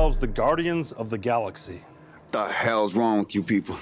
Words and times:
themselves 0.00 0.18
the 0.18 0.26
Guardians 0.26 0.92
of 0.92 1.10
the 1.10 1.18
Galaxy. 1.18 1.82
The 2.30 2.48
hell's 2.48 2.94
wrong 2.94 3.18
with 3.18 3.34
you 3.34 3.42
people? 3.42 3.76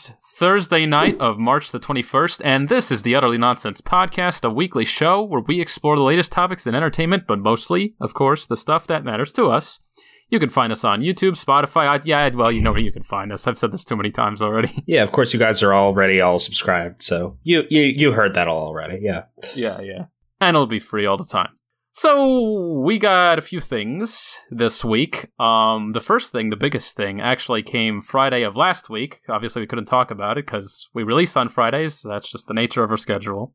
Is 0.00 0.12
Thursday 0.36 0.86
night 0.86 1.20
of 1.20 1.38
March 1.38 1.72
the 1.72 1.80
21st, 1.80 2.40
and 2.44 2.68
this 2.68 2.90
is 2.90 3.02
the 3.02 3.14
Utterly 3.14 3.38
Nonsense 3.38 3.80
Podcast, 3.80 4.44
a 4.44 4.50
weekly 4.50 4.84
show 4.84 5.22
where 5.22 5.42
we 5.42 5.60
explore 5.60 5.96
the 5.96 6.02
latest 6.02 6.32
topics 6.32 6.66
in 6.66 6.74
entertainment, 6.74 7.24
but 7.26 7.38
mostly, 7.38 7.94
of 8.00 8.14
course, 8.14 8.46
the 8.46 8.56
stuff 8.56 8.86
that 8.86 9.04
matters 9.04 9.32
to 9.32 9.50
us. 9.50 9.80
You 10.28 10.38
can 10.38 10.48
find 10.48 10.72
us 10.72 10.84
on 10.84 11.00
YouTube, 11.00 11.32
Spotify. 11.32 11.88
I, 11.88 12.00
yeah, 12.04 12.28
well, 12.32 12.52
you 12.52 12.60
know 12.60 12.70
where 12.70 12.80
you 12.80 12.92
can 12.92 13.02
find 13.02 13.32
us. 13.32 13.46
I've 13.46 13.58
said 13.58 13.72
this 13.72 13.84
too 13.84 13.96
many 13.96 14.10
times 14.10 14.40
already. 14.40 14.82
Yeah, 14.86 15.02
of 15.02 15.12
course, 15.12 15.32
you 15.32 15.38
guys 15.38 15.62
are 15.62 15.74
already 15.74 16.20
all 16.20 16.38
subscribed, 16.38 17.02
so 17.02 17.36
you 17.42 17.64
you 17.68 17.82
you 17.82 18.12
heard 18.12 18.34
that 18.34 18.48
all 18.48 18.66
already. 18.66 19.00
Yeah, 19.02 19.24
yeah, 19.54 19.80
yeah. 19.80 20.04
And 20.40 20.54
it'll 20.54 20.66
be 20.66 20.78
free 20.78 21.04
all 21.04 21.16
the 21.16 21.24
time. 21.24 21.50
So 21.92 22.78
we 22.84 22.98
got 22.98 23.38
a 23.38 23.42
few 23.42 23.60
things 23.60 24.38
this 24.50 24.84
week. 24.84 25.26
Um, 25.40 25.92
the 25.92 26.00
first 26.00 26.30
thing, 26.30 26.50
the 26.50 26.56
biggest 26.56 26.96
thing, 26.96 27.20
actually 27.20 27.62
came 27.62 28.00
Friday 28.00 28.42
of 28.42 28.56
last 28.56 28.88
week. 28.88 29.20
Obviously, 29.28 29.60
we 29.60 29.66
couldn't 29.66 29.86
talk 29.86 30.10
about 30.12 30.38
it 30.38 30.46
because 30.46 30.88
we 30.94 31.02
release 31.02 31.36
on 31.36 31.48
Fridays. 31.48 32.00
So 32.00 32.08
that's 32.08 32.30
just 32.30 32.46
the 32.46 32.54
nature 32.54 32.84
of 32.84 32.90
our 32.92 32.96
schedule. 32.96 33.54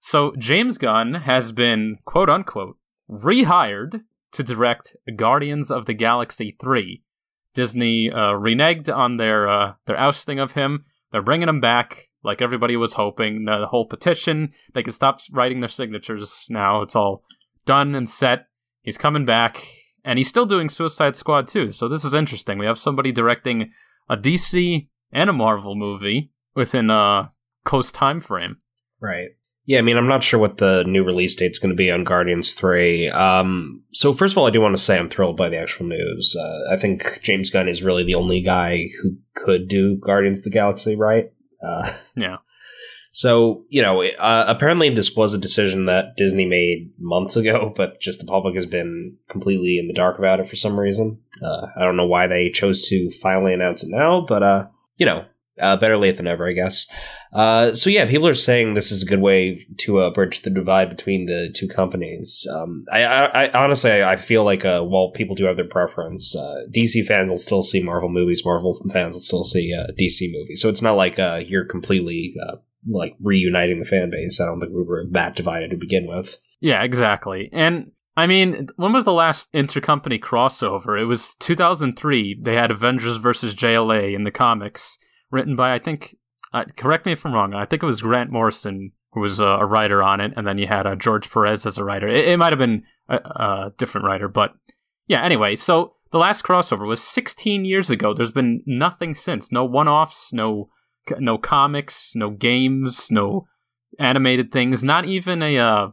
So 0.00 0.32
James 0.38 0.78
Gunn 0.78 1.14
has 1.14 1.50
been 1.50 1.96
quote 2.04 2.30
unquote 2.30 2.76
rehired 3.10 4.02
to 4.32 4.42
direct 4.44 4.96
Guardians 5.16 5.70
of 5.70 5.86
the 5.86 5.94
Galaxy 5.94 6.56
three. 6.60 7.02
Disney 7.52 8.10
uh, 8.12 8.34
reneged 8.34 8.94
on 8.94 9.16
their 9.16 9.48
uh, 9.48 9.72
their 9.86 9.98
ousting 9.98 10.38
of 10.38 10.52
him. 10.52 10.84
They're 11.10 11.22
bringing 11.22 11.48
him 11.48 11.60
back 11.60 12.10
like 12.22 12.42
everybody 12.42 12.76
was 12.76 12.92
hoping. 12.92 13.44
The, 13.44 13.58
the 13.60 13.66
whole 13.66 13.86
petition, 13.86 14.52
they 14.74 14.82
can 14.82 14.92
stop 14.92 15.20
writing 15.32 15.60
their 15.60 15.68
signatures 15.68 16.46
now. 16.48 16.82
It's 16.82 16.94
all 16.94 17.24
done 17.66 17.94
and 17.94 18.08
set. 18.08 18.46
He's 18.82 18.96
coming 18.96 19.24
back, 19.26 19.66
and 20.04 20.18
he's 20.18 20.28
still 20.28 20.46
doing 20.46 20.68
Suicide 20.68 21.16
Squad 21.16 21.48
too. 21.48 21.70
So 21.70 21.88
this 21.88 22.04
is 22.04 22.14
interesting. 22.14 22.58
We 22.58 22.66
have 22.66 22.78
somebody 22.78 23.12
directing 23.12 23.70
a 24.08 24.16
DC 24.16 24.88
and 25.12 25.28
a 25.28 25.32
Marvel 25.32 25.74
movie 25.74 26.30
within 26.54 26.88
a 26.90 27.32
close 27.64 27.92
time 27.92 28.20
frame. 28.20 28.56
right. 29.00 29.30
Yeah, 29.68 29.80
I 29.80 29.82
mean, 29.82 29.96
I'm 29.96 30.06
not 30.06 30.22
sure 30.22 30.38
what 30.38 30.58
the 30.58 30.84
new 30.86 31.02
release 31.02 31.34
date's 31.34 31.58
going 31.58 31.70
to 31.70 31.76
be 31.76 31.90
on 31.90 32.04
Guardians 32.04 32.54
Three. 32.54 33.08
Um, 33.08 33.82
so 33.92 34.14
first 34.14 34.32
of 34.32 34.38
all, 34.38 34.46
I 34.46 34.50
do 34.50 34.60
want 34.60 34.76
to 34.76 34.80
say 34.82 34.96
I'm 34.96 35.08
thrilled 35.08 35.36
by 35.36 35.48
the 35.48 35.58
actual 35.58 35.86
news. 35.86 36.36
Uh, 36.40 36.72
I 36.72 36.76
think 36.76 37.18
James 37.24 37.50
Gunn 37.50 37.66
is 37.66 37.82
really 37.82 38.04
the 38.04 38.14
only 38.14 38.40
guy 38.40 38.90
who 39.02 39.16
could 39.34 39.66
do 39.66 39.96
Guardians 39.96 40.38
of 40.38 40.44
the 40.44 40.50
Galaxy 40.50 40.94
right. 40.94 41.32
Uh, 41.60 41.90
Yeah. 42.14 42.36
So, 43.16 43.64
you 43.70 43.80
know, 43.80 44.02
uh, 44.02 44.44
apparently 44.46 44.90
this 44.90 45.16
was 45.16 45.32
a 45.32 45.38
decision 45.38 45.86
that 45.86 46.18
Disney 46.18 46.44
made 46.44 46.92
months 46.98 47.34
ago, 47.34 47.72
but 47.74 47.98
just 47.98 48.20
the 48.20 48.26
public 48.26 48.54
has 48.56 48.66
been 48.66 49.16
completely 49.30 49.78
in 49.78 49.88
the 49.88 49.94
dark 49.94 50.18
about 50.18 50.38
it 50.38 50.46
for 50.46 50.56
some 50.56 50.78
reason. 50.78 51.18
Uh, 51.42 51.68
I 51.78 51.84
don't 51.84 51.96
know 51.96 52.06
why 52.06 52.26
they 52.26 52.50
chose 52.50 52.86
to 52.88 53.10
finally 53.10 53.54
announce 53.54 53.82
it 53.82 53.88
now, 53.88 54.20
but, 54.28 54.42
uh, 54.42 54.66
you 54.98 55.06
know, 55.06 55.24
uh, 55.58 55.78
better 55.78 55.96
late 55.96 56.18
than 56.18 56.26
ever, 56.26 56.46
I 56.46 56.52
guess. 56.52 56.86
Uh, 57.32 57.72
so 57.72 57.88
yeah, 57.88 58.04
people 58.04 58.28
are 58.28 58.34
saying 58.34 58.74
this 58.74 58.92
is 58.92 59.02
a 59.02 59.06
good 59.06 59.22
way 59.22 59.66
to 59.78 60.00
uh, 60.00 60.10
bridge 60.10 60.42
the 60.42 60.50
divide 60.50 60.90
between 60.90 61.24
the 61.24 61.50
two 61.56 61.68
companies. 61.68 62.46
Um, 62.52 62.84
I, 62.92 63.04
I, 63.04 63.44
I 63.44 63.50
honestly, 63.52 64.02
I, 64.02 64.16
feel 64.16 64.44
like 64.44 64.64
while 64.64 65.10
people 65.12 65.34
do 65.34 65.46
have 65.46 65.56
their 65.56 65.66
preference, 65.66 66.36
DC 66.70 67.06
fans 67.06 67.30
will 67.30 67.38
still 67.38 67.62
see 67.62 67.82
Marvel 67.82 68.10
movies. 68.10 68.44
Marvel 68.44 68.78
fans 68.92 69.14
will 69.14 69.20
still 69.22 69.44
see 69.44 69.74
DC 69.98 70.30
movies. 70.30 70.60
So 70.60 70.68
it's 70.68 70.82
not 70.82 70.98
like 70.98 71.16
you're 71.48 71.64
completely 71.64 72.34
like 72.88 73.14
reuniting 73.20 73.78
the 73.78 73.84
fan 73.84 74.10
base. 74.10 74.40
I 74.40 74.46
don't 74.46 74.60
think 74.60 74.72
we 74.72 74.82
were 74.82 75.04
that 75.12 75.36
divided 75.36 75.70
to 75.70 75.76
begin 75.76 76.06
with. 76.06 76.36
Yeah, 76.60 76.82
exactly. 76.82 77.50
And 77.52 77.92
I 78.16 78.26
mean, 78.26 78.68
when 78.76 78.92
was 78.92 79.04
the 79.04 79.12
last 79.12 79.52
intercompany 79.52 80.20
crossover? 80.20 81.00
It 81.00 81.04
was 81.04 81.34
2003. 81.40 82.40
They 82.42 82.54
had 82.54 82.70
Avengers 82.70 83.18
versus 83.18 83.54
JLA 83.54 84.14
in 84.14 84.24
the 84.24 84.30
comics, 84.30 84.98
written 85.30 85.56
by 85.56 85.74
I 85.74 85.78
think. 85.78 86.16
Uh, 86.52 86.64
correct 86.76 87.04
me 87.04 87.12
if 87.12 87.26
I'm 87.26 87.34
wrong. 87.34 87.54
I 87.54 87.66
think 87.66 87.82
it 87.82 87.86
was 87.86 88.00
Grant 88.00 88.30
Morrison 88.30 88.92
who 89.16 89.20
was 89.20 89.40
uh, 89.40 89.46
a 89.46 89.64
writer 89.64 90.02
on 90.02 90.20
it, 90.20 90.34
and 90.36 90.46
then 90.46 90.58
you 90.58 90.66
had 90.66 90.86
uh, 90.86 90.94
George 90.94 91.30
Perez 91.30 91.64
as 91.64 91.78
a 91.78 91.84
writer. 91.84 92.06
It, 92.06 92.28
it 92.28 92.36
might 92.36 92.52
have 92.52 92.58
been 92.58 92.84
a, 93.08 93.16
a 93.16 93.72
different 93.78 94.06
writer, 94.06 94.28
but 94.28 94.52
yeah. 95.06 95.24
Anyway, 95.24 95.56
so 95.56 95.94
the 96.12 96.18
last 96.18 96.44
crossover 96.44 96.86
was 96.86 97.02
16 97.02 97.64
years 97.64 97.88
ago. 97.88 98.12
There's 98.12 98.30
been 98.30 98.62
nothing 98.66 99.14
since. 99.14 99.50
No 99.50 99.64
one-offs. 99.64 100.34
No 100.34 100.68
no 101.18 101.38
comics, 101.38 102.12
no 102.14 102.30
games, 102.30 103.10
no 103.10 103.46
animated 103.98 104.52
things, 104.52 104.84
not 104.84 105.04
even 105.04 105.42
a 105.42 105.58
uh, 105.58 105.88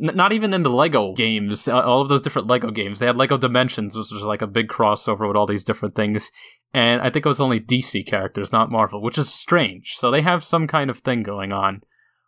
n- 0.00 0.16
not 0.16 0.32
even 0.32 0.54
in 0.54 0.62
the 0.62 0.70
Lego 0.70 1.14
games, 1.14 1.68
uh, 1.68 1.80
all 1.80 2.00
of 2.00 2.08
those 2.08 2.22
different 2.22 2.48
Lego 2.48 2.70
games. 2.70 2.98
They 2.98 3.06
had 3.06 3.16
Lego 3.16 3.38
Dimensions, 3.38 3.96
which 3.96 4.10
was 4.12 4.22
like 4.22 4.42
a 4.42 4.46
big 4.46 4.68
crossover 4.68 5.26
with 5.26 5.36
all 5.36 5.46
these 5.46 5.64
different 5.64 5.94
things. 5.94 6.30
And 6.74 7.00
I 7.02 7.10
think 7.10 7.26
it 7.26 7.28
was 7.28 7.40
only 7.40 7.60
DC 7.60 8.06
characters, 8.06 8.52
not 8.52 8.70
Marvel, 8.70 9.02
which 9.02 9.18
is 9.18 9.32
strange. 9.32 9.94
So 9.96 10.10
they 10.10 10.22
have 10.22 10.42
some 10.42 10.66
kind 10.66 10.90
of 10.90 10.98
thing 10.98 11.22
going 11.22 11.52
on 11.52 11.82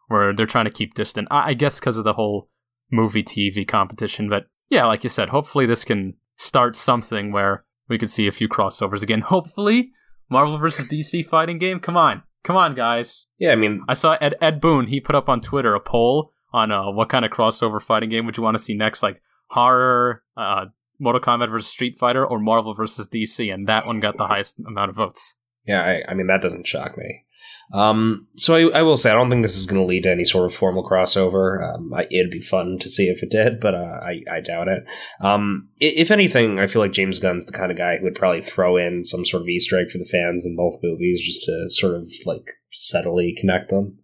where 0.08 0.34
they're 0.34 0.46
trying 0.46 0.66
to 0.66 0.70
keep 0.70 0.94
distant. 0.94 1.28
I, 1.30 1.50
I 1.50 1.54
guess 1.54 1.80
because 1.80 1.96
of 1.96 2.04
the 2.04 2.12
whole 2.14 2.48
movie 2.92 3.22
TV 3.22 3.66
competition. 3.66 4.28
But 4.28 4.46
yeah, 4.68 4.84
like 4.86 5.04
you 5.04 5.10
said, 5.10 5.30
hopefully 5.30 5.66
this 5.66 5.84
can 5.84 6.14
start 6.36 6.76
something 6.76 7.32
where 7.32 7.64
we 7.88 7.98
could 7.98 8.10
see 8.10 8.26
a 8.26 8.32
few 8.32 8.48
crossovers 8.48 9.02
again. 9.02 9.20
Hopefully, 9.22 9.92
Marvel 10.28 10.58
versus 10.58 10.86
DC 10.90 11.26
fighting 11.26 11.58
game. 11.58 11.80
Come 11.80 11.96
on, 11.96 12.22
come 12.42 12.56
on, 12.56 12.74
guys. 12.74 13.26
Yeah, 13.38 13.52
I 13.52 13.56
mean, 13.56 13.82
I 13.88 13.94
saw 13.94 14.16
Ed 14.20 14.34
Ed 14.40 14.60
Boon. 14.60 14.86
He 14.86 15.00
put 15.00 15.16
up 15.16 15.28
on 15.28 15.40
Twitter 15.40 15.74
a 15.74 15.80
poll 15.80 16.32
on 16.52 16.70
uh, 16.70 16.90
what 16.90 17.08
kind 17.08 17.24
of 17.24 17.30
crossover 17.30 17.80
fighting 17.82 18.08
game 18.08 18.26
would 18.26 18.36
you 18.36 18.42
want 18.42 18.56
to 18.56 18.62
see 18.62 18.74
next, 18.74 19.02
like 19.02 19.20
horror, 19.50 20.22
uh, 20.36 20.66
Mortal 20.98 21.20
Kombat 21.20 21.50
versus 21.50 21.68
Street 21.68 21.96
Fighter, 21.96 22.24
or 22.24 22.38
Marvel 22.38 22.74
versus 22.74 23.08
DC, 23.08 23.52
and 23.52 23.68
that 23.68 23.86
one 23.86 24.00
got 24.00 24.16
the 24.16 24.26
highest 24.26 24.56
amount 24.66 24.90
of 24.90 24.96
votes. 24.96 25.34
Yeah, 25.66 25.82
I, 25.82 26.02
I 26.10 26.14
mean 26.14 26.26
that 26.28 26.42
doesn't 26.42 26.66
shock 26.66 26.96
me. 26.96 27.24
Um, 27.72 28.28
so 28.36 28.54
I, 28.54 28.78
I 28.78 28.82
will 28.82 28.96
say 28.96 29.10
I 29.10 29.14
don't 29.14 29.30
think 29.30 29.42
this 29.42 29.56
is 29.56 29.66
going 29.66 29.80
to 29.80 29.86
lead 29.86 30.04
to 30.04 30.10
any 30.10 30.24
sort 30.24 30.46
of 30.46 30.54
formal 30.54 30.88
crossover. 30.88 31.74
Um, 31.74 31.92
I, 31.94 32.06
it'd 32.10 32.30
be 32.30 32.40
fun 32.40 32.78
to 32.80 32.88
see 32.88 33.08
if 33.08 33.22
it 33.22 33.30
did, 33.30 33.60
but 33.60 33.74
uh, 33.74 34.00
I, 34.02 34.20
I 34.30 34.40
doubt 34.40 34.68
it. 34.68 34.84
Um, 35.20 35.68
if 35.80 36.10
anything, 36.10 36.58
I 36.58 36.66
feel 36.66 36.82
like 36.82 36.92
James 36.92 37.18
Gunn's 37.18 37.46
the 37.46 37.52
kind 37.52 37.72
of 37.72 37.78
guy 37.78 37.96
who 37.96 38.04
would 38.04 38.14
probably 38.14 38.42
throw 38.42 38.76
in 38.76 39.04
some 39.04 39.24
sort 39.24 39.42
of 39.42 39.48
Easter 39.48 39.78
egg 39.78 39.90
for 39.90 39.98
the 39.98 40.04
fans 40.04 40.46
in 40.46 40.56
both 40.56 40.78
movies 40.82 41.22
just 41.22 41.44
to 41.44 41.70
sort 41.70 41.94
of 41.94 42.08
like 42.26 42.46
subtly 42.70 43.34
connect 43.38 43.70
them. 43.70 43.98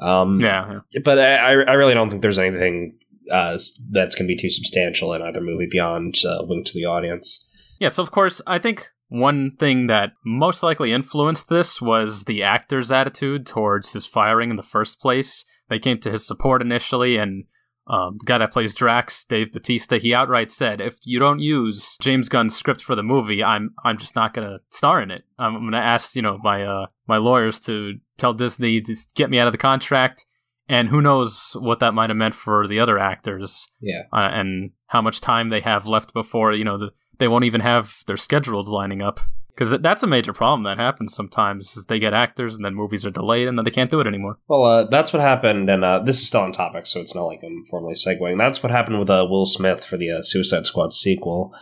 Um, 0.00 0.40
Yeah, 0.40 1.00
but 1.04 1.18
I, 1.18 1.52
I 1.62 1.72
really 1.72 1.94
don't 1.94 2.10
think 2.10 2.22
there's 2.22 2.38
anything 2.38 2.98
uh, 3.30 3.58
that's 3.90 4.14
going 4.14 4.26
to 4.26 4.34
be 4.34 4.36
too 4.36 4.50
substantial 4.50 5.12
in 5.14 5.22
either 5.22 5.40
movie 5.40 5.68
beyond 5.70 6.16
uh, 6.24 6.42
Link 6.42 6.66
to 6.66 6.74
the 6.74 6.84
Audience. 6.84 7.42
Yeah, 7.80 7.88
so 7.88 8.02
of 8.02 8.10
course, 8.10 8.40
I 8.46 8.58
think 8.58 8.90
one 9.08 9.52
thing 9.58 9.86
that 9.86 10.12
most 10.24 10.62
likely 10.62 10.92
influenced 10.92 11.48
this 11.48 11.80
was 11.80 12.24
the 12.24 12.42
actor's 12.42 12.90
attitude 12.90 13.46
towards 13.46 13.92
his 13.92 14.06
firing 14.06 14.50
in 14.50 14.56
the 14.56 14.62
first 14.62 15.00
place. 15.00 15.44
They 15.68 15.78
came 15.78 15.98
to 16.00 16.10
his 16.10 16.26
support 16.26 16.62
initially, 16.62 17.16
and 17.16 17.44
um, 17.88 18.16
the 18.18 18.24
guy 18.26 18.38
that 18.38 18.52
plays 18.52 18.74
Drax, 18.74 19.24
Dave 19.24 19.52
Bautista, 19.52 19.98
he 19.98 20.12
outright 20.12 20.50
said, 20.50 20.80
"If 20.80 20.98
you 21.04 21.18
don't 21.20 21.38
use 21.40 21.96
James 22.00 22.28
Gunn's 22.28 22.56
script 22.56 22.82
for 22.82 22.94
the 22.96 23.02
movie, 23.02 23.44
I'm 23.44 23.74
I'm 23.84 23.98
just 23.98 24.16
not 24.16 24.34
gonna 24.34 24.58
star 24.70 25.00
in 25.00 25.10
it. 25.12 25.22
I'm, 25.38 25.54
I'm 25.54 25.64
gonna 25.64 25.78
ask 25.78 26.16
you 26.16 26.22
know 26.22 26.38
my 26.42 26.64
uh, 26.64 26.86
my 27.06 27.18
lawyers 27.18 27.60
to 27.60 27.94
tell 28.18 28.32
Disney 28.34 28.80
to 28.80 28.96
get 29.14 29.30
me 29.30 29.38
out 29.38 29.46
of 29.46 29.52
the 29.52 29.58
contract." 29.58 30.26
And 30.68 30.88
who 30.88 31.00
knows 31.00 31.56
what 31.60 31.78
that 31.78 31.94
might 31.94 32.10
have 32.10 32.16
meant 32.16 32.34
for 32.34 32.66
the 32.66 32.80
other 32.80 32.98
actors 32.98 33.68
Yeah. 33.80 34.02
uh, 34.12 34.30
and 34.32 34.72
how 34.88 35.00
much 35.00 35.20
time 35.20 35.48
they 35.50 35.60
have 35.60 35.86
left 35.86 36.12
before 36.12 36.52
you 36.54 36.64
know 36.64 36.76
the, 36.76 36.90
they 37.18 37.28
won't 37.28 37.44
even 37.44 37.60
have 37.60 38.02
their 38.06 38.16
schedules 38.16 38.68
lining 38.68 39.02
up 39.02 39.20
because 39.54 39.70
that's 39.80 40.02
a 40.02 40.06
major 40.06 40.32
problem 40.32 40.64
that 40.64 40.76
happens 40.78 41.14
sometimes 41.14 41.76
is 41.76 41.86
they 41.86 41.98
get 41.98 42.12
actors 42.12 42.56
and 42.56 42.64
then 42.64 42.74
movies 42.74 43.06
are 43.06 43.10
delayed 43.10 43.48
and 43.48 43.58
then 43.58 43.64
they 43.64 43.70
can't 43.70 43.90
do 43.90 44.00
it 44.00 44.06
anymore 44.06 44.38
Well, 44.48 44.64
uh, 44.64 44.84
that's 44.84 45.12
what 45.12 45.22
happened, 45.22 45.70
and 45.70 45.84
uh, 45.84 46.00
this 46.00 46.20
is 46.20 46.28
still 46.28 46.42
on 46.42 46.52
topic, 46.52 46.86
so 46.86 47.00
it's 47.00 47.14
not 47.14 47.24
like 47.24 47.40
I'm 47.42 47.64
formally 47.64 47.94
segueing. 47.94 48.38
That's 48.38 48.62
what 48.62 48.70
happened 48.70 48.98
with 48.98 49.10
uh, 49.10 49.26
Will 49.28 49.46
Smith 49.46 49.84
for 49.84 49.96
the 49.96 50.10
uh, 50.10 50.22
Suicide 50.22 50.66
Squad 50.66 50.92
sequel. 50.92 51.54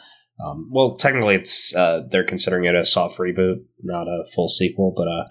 Um, 0.44 0.68
well, 0.72 0.96
technically, 0.96 1.36
it's 1.36 1.74
uh, 1.76 2.02
they're 2.10 2.24
considering 2.24 2.64
it 2.64 2.74
a 2.74 2.84
soft 2.84 3.18
reboot, 3.18 3.62
not 3.82 4.08
a 4.08 4.24
full 4.34 4.48
sequel, 4.48 4.92
but 4.96 5.06
uh, 5.06 5.24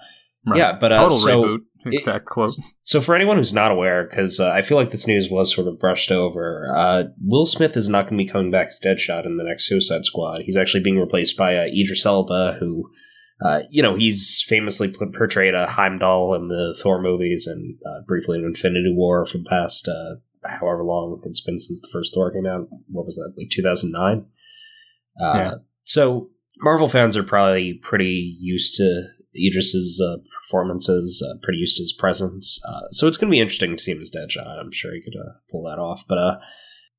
Right. 0.46 0.58
Yeah, 0.58 0.78
but, 0.80 0.90
total 0.92 1.18
so- 1.18 1.44
reboot 1.44 1.60
exact 1.86 2.26
quote. 2.26 2.52
So, 2.84 3.02
for 3.02 3.16
anyone 3.16 3.38
who's 3.38 3.54
not 3.54 3.72
aware, 3.72 4.08
because 4.08 4.40
uh, 4.40 4.50
I 4.50 4.62
feel 4.62 4.78
like 4.78 4.90
this 4.90 5.08
news 5.08 5.30
was 5.30 5.54
sort 5.54 5.68
of 5.68 5.80
brushed 5.80 6.12
over, 6.12 6.72
uh, 6.76 7.06
Will 7.22 7.46
Smith 7.46 7.76
is 7.76 7.90
not 7.90 8.08
going 8.08 8.18
to 8.18 8.24
be 8.24 8.30
coming 8.30 8.52
back 8.52 8.68
as 8.68 8.80
Deadshot 8.84 9.26
in 9.26 9.38
the 9.38 9.44
next 9.44 9.68
Suicide 9.68 10.06
Squad. 10.06 10.42
He's 10.42 10.58
actually 10.58 10.84
being 10.84 11.00
replaced 11.00 11.38
by 11.38 11.58
uh, 11.58 11.66
Idris 11.66 12.06
Elba, 12.06 12.58
who, 12.60 12.90
uh, 13.44 13.62
you 13.70 13.82
know, 13.82 13.96
he's 13.96 14.44
famously 14.48 14.92
portrayed 14.92 15.56
a 15.56 15.68
Heimdall 15.68 16.34
in 16.36 16.48
the 16.48 16.76
Thor 16.82 17.02
movies 17.02 17.48
and 17.48 17.78
uh, 17.86 18.02
briefly 18.08 18.38
in 18.38 18.46
Infinity 18.46 18.94
War 18.96 19.26
for 19.26 19.40
the 19.40 19.50
past 19.50 19.88
uh, 19.88 20.16
however 20.46 20.84
long 20.84 21.22
it's 21.26 21.42
been 21.42 21.60
since 21.60 21.82
the 21.82 21.90
first 21.92 22.14
Thor 22.14 22.32
came 22.32 22.46
out. 22.46 22.68
What 22.88 23.06
was 23.06 23.16
that, 23.16 23.34
like 23.38 23.50
2009? 23.50 24.26
Uh, 25.20 25.34
Yeah. 25.38 25.54
So, 25.84 26.30
Marvel 26.60 26.88
fans 26.88 27.18
are 27.18 27.24
probably 27.24 27.74
pretty 27.74 28.38
used 28.40 28.76
to 28.76 29.08
Idris's 29.36 30.02
uh, 30.02 30.18
performances, 30.42 31.24
uh, 31.28 31.38
to 31.46 31.52
his 31.58 31.94
presence. 31.98 32.60
Uh, 32.68 32.88
so 32.92 33.08
it's 33.08 33.18
going 33.18 33.30
to 33.30 33.36
be 33.36 33.40
interesting 33.42 33.76
to 33.76 33.82
see 33.84 33.92
him 33.92 34.02
as 34.02 34.12
Deadshot. 34.12 34.60
I'm 34.60 34.72
sure 34.72 34.94
he 34.94 35.02
could 35.02 35.16
uh, 35.16 35.34
pull 35.50 35.64
that 35.64 35.80
off. 35.80 36.04
But 36.08 36.18
uh, 36.18 36.40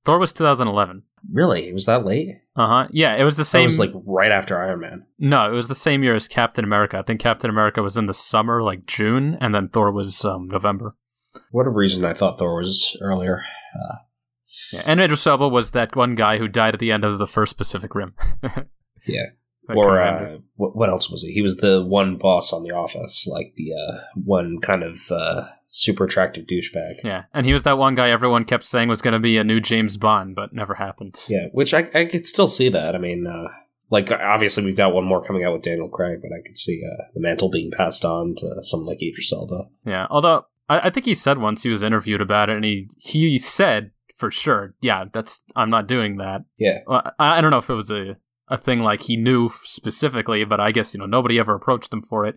Thor 0.04 0.18
was 0.18 0.32
2011. 0.32 1.02
really, 1.32 1.68
It 1.68 1.74
was 1.74 1.86
that 1.86 2.04
late? 2.04 2.28
Uh 2.56 2.66
huh. 2.66 2.88
Yeah, 2.90 3.16
it 3.16 3.24
was 3.24 3.36
the 3.36 3.44
same. 3.44 3.64
was 3.64 3.78
like 3.78 3.92
right 4.06 4.30
after 4.30 4.58
Iron 4.58 4.80
Man. 4.80 5.06
no, 5.18 5.50
it 5.50 5.54
was 5.54 5.68
the 5.68 5.74
same 5.74 6.02
year 6.02 6.14
as 6.14 6.28
Captain 6.28 6.64
America. 6.64 6.98
I 6.98 7.02
think 7.02 7.20
Captain 7.20 7.50
America 7.50 7.82
was 7.82 7.96
in 7.96 8.06
the 8.06 8.14
summer, 8.14 8.62
like 8.62 8.86
June, 8.86 9.36
and 9.40 9.54
then 9.54 9.68
Thor 9.68 9.90
was 9.92 10.24
um, 10.24 10.48
November. 10.48 10.96
Whatever 11.50 11.78
reason, 11.78 12.04
I 12.04 12.12
thought 12.14 12.38
Thor 12.38 12.56
was 12.56 12.96
earlier. 13.00 13.42
Yeah, 14.72 14.82
and 14.86 15.00
Idris 15.00 15.26
Elba 15.26 15.48
was 15.48 15.72
that 15.72 15.96
one 15.96 16.14
guy 16.14 16.38
who 16.38 16.46
died 16.46 16.74
at 16.74 16.80
the 16.80 16.92
end 16.92 17.04
of 17.04 17.18
the 17.18 17.26
first 17.26 17.56
Pacific 17.56 17.94
Rim. 17.94 18.14
Yeah. 19.06 19.26
That 19.66 19.76
or 19.76 20.00
uh, 20.00 20.38
what, 20.56 20.76
what 20.76 20.90
else 20.90 21.10
was 21.10 21.22
he? 21.22 21.32
He 21.32 21.42
was 21.42 21.56
the 21.56 21.82
one 21.84 22.16
boss 22.16 22.52
on 22.52 22.64
The 22.64 22.74
Office, 22.74 23.26
like 23.30 23.54
the 23.56 23.72
uh, 23.72 24.00
one 24.14 24.58
kind 24.60 24.82
of 24.82 25.10
uh, 25.10 25.46
super 25.68 26.04
attractive 26.04 26.46
douchebag. 26.46 26.96
yeah, 27.02 27.24
and 27.32 27.46
he 27.46 27.52
was 27.52 27.62
that 27.62 27.78
one 27.78 27.94
guy 27.94 28.10
everyone 28.10 28.44
kept 28.44 28.64
saying 28.64 28.88
was 28.88 29.02
going 29.02 29.12
to 29.14 29.18
be 29.18 29.38
a 29.38 29.44
new 29.44 29.60
James 29.60 29.96
Bond, 29.96 30.34
but 30.34 30.52
never 30.52 30.74
happened. 30.74 31.18
Yeah, 31.28 31.46
which 31.52 31.72
I, 31.72 31.90
I 31.94 32.04
could 32.04 32.26
still 32.26 32.48
see 32.48 32.68
that. 32.68 32.94
I 32.94 32.98
mean, 32.98 33.26
uh, 33.26 33.48
like 33.90 34.10
obviously 34.10 34.64
we've 34.64 34.76
got 34.76 34.92
one 34.92 35.04
more 35.04 35.22
coming 35.22 35.44
out 35.44 35.52
with 35.52 35.62
Daniel 35.62 35.88
Craig, 35.88 36.20
but 36.22 36.30
I 36.32 36.46
could 36.46 36.58
see 36.58 36.82
uh, 36.84 37.04
the 37.14 37.20
mantle 37.20 37.50
being 37.50 37.70
passed 37.70 38.04
on 38.04 38.34
to 38.36 38.62
someone 38.62 38.88
like 38.88 39.02
Idris 39.02 39.32
Elba. 39.32 39.68
Yeah, 39.86 40.06
although 40.10 40.46
I, 40.68 40.80
I 40.80 40.90
think 40.90 41.06
he 41.06 41.14
said 41.14 41.38
once 41.38 41.62
he 41.62 41.68
was 41.68 41.82
interviewed 41.82 42.20
about 42.20 42.50
it, 42.50 42.56
and 42.56 42.64
he 42.64 42.88
he 42.98 43.38
said 43.38 43.92
for 44.16 44.30
sure, 44.30 44.74
yeah, 44.80 45.04
that's 45.12 45.40
I'm 45.56 45.70
not 45.70 45.88
doing 45.88 46.18
that. 46.18 46.42
Yeah, 46.58 46.80
Well, 46.86 47.02
I, 47.18 47.38
I 47.38 47.40
don't 47.40 47.50
know 47.50 47.58
if 47.58 47.70
it 47.70 47.74
was 47.74 47.90
a 47.90 48.16
a 48.48 48.58
thing 48.58 48.80
like 48.80 49.02
he 49.02 49.16
knew 49.16 49.50
specifically, 49.64 50.44
but 50.44 50.60
I 50.60 50.70
guess 50.70 50.94
you 50.94 51.00
know 51.00 51.06
nobody 51.06 51.38
ever 51.38 51.54
approached 51.54 51.92
him 51.92 52.02
for 52.02 52.26
it. 52.26 52.36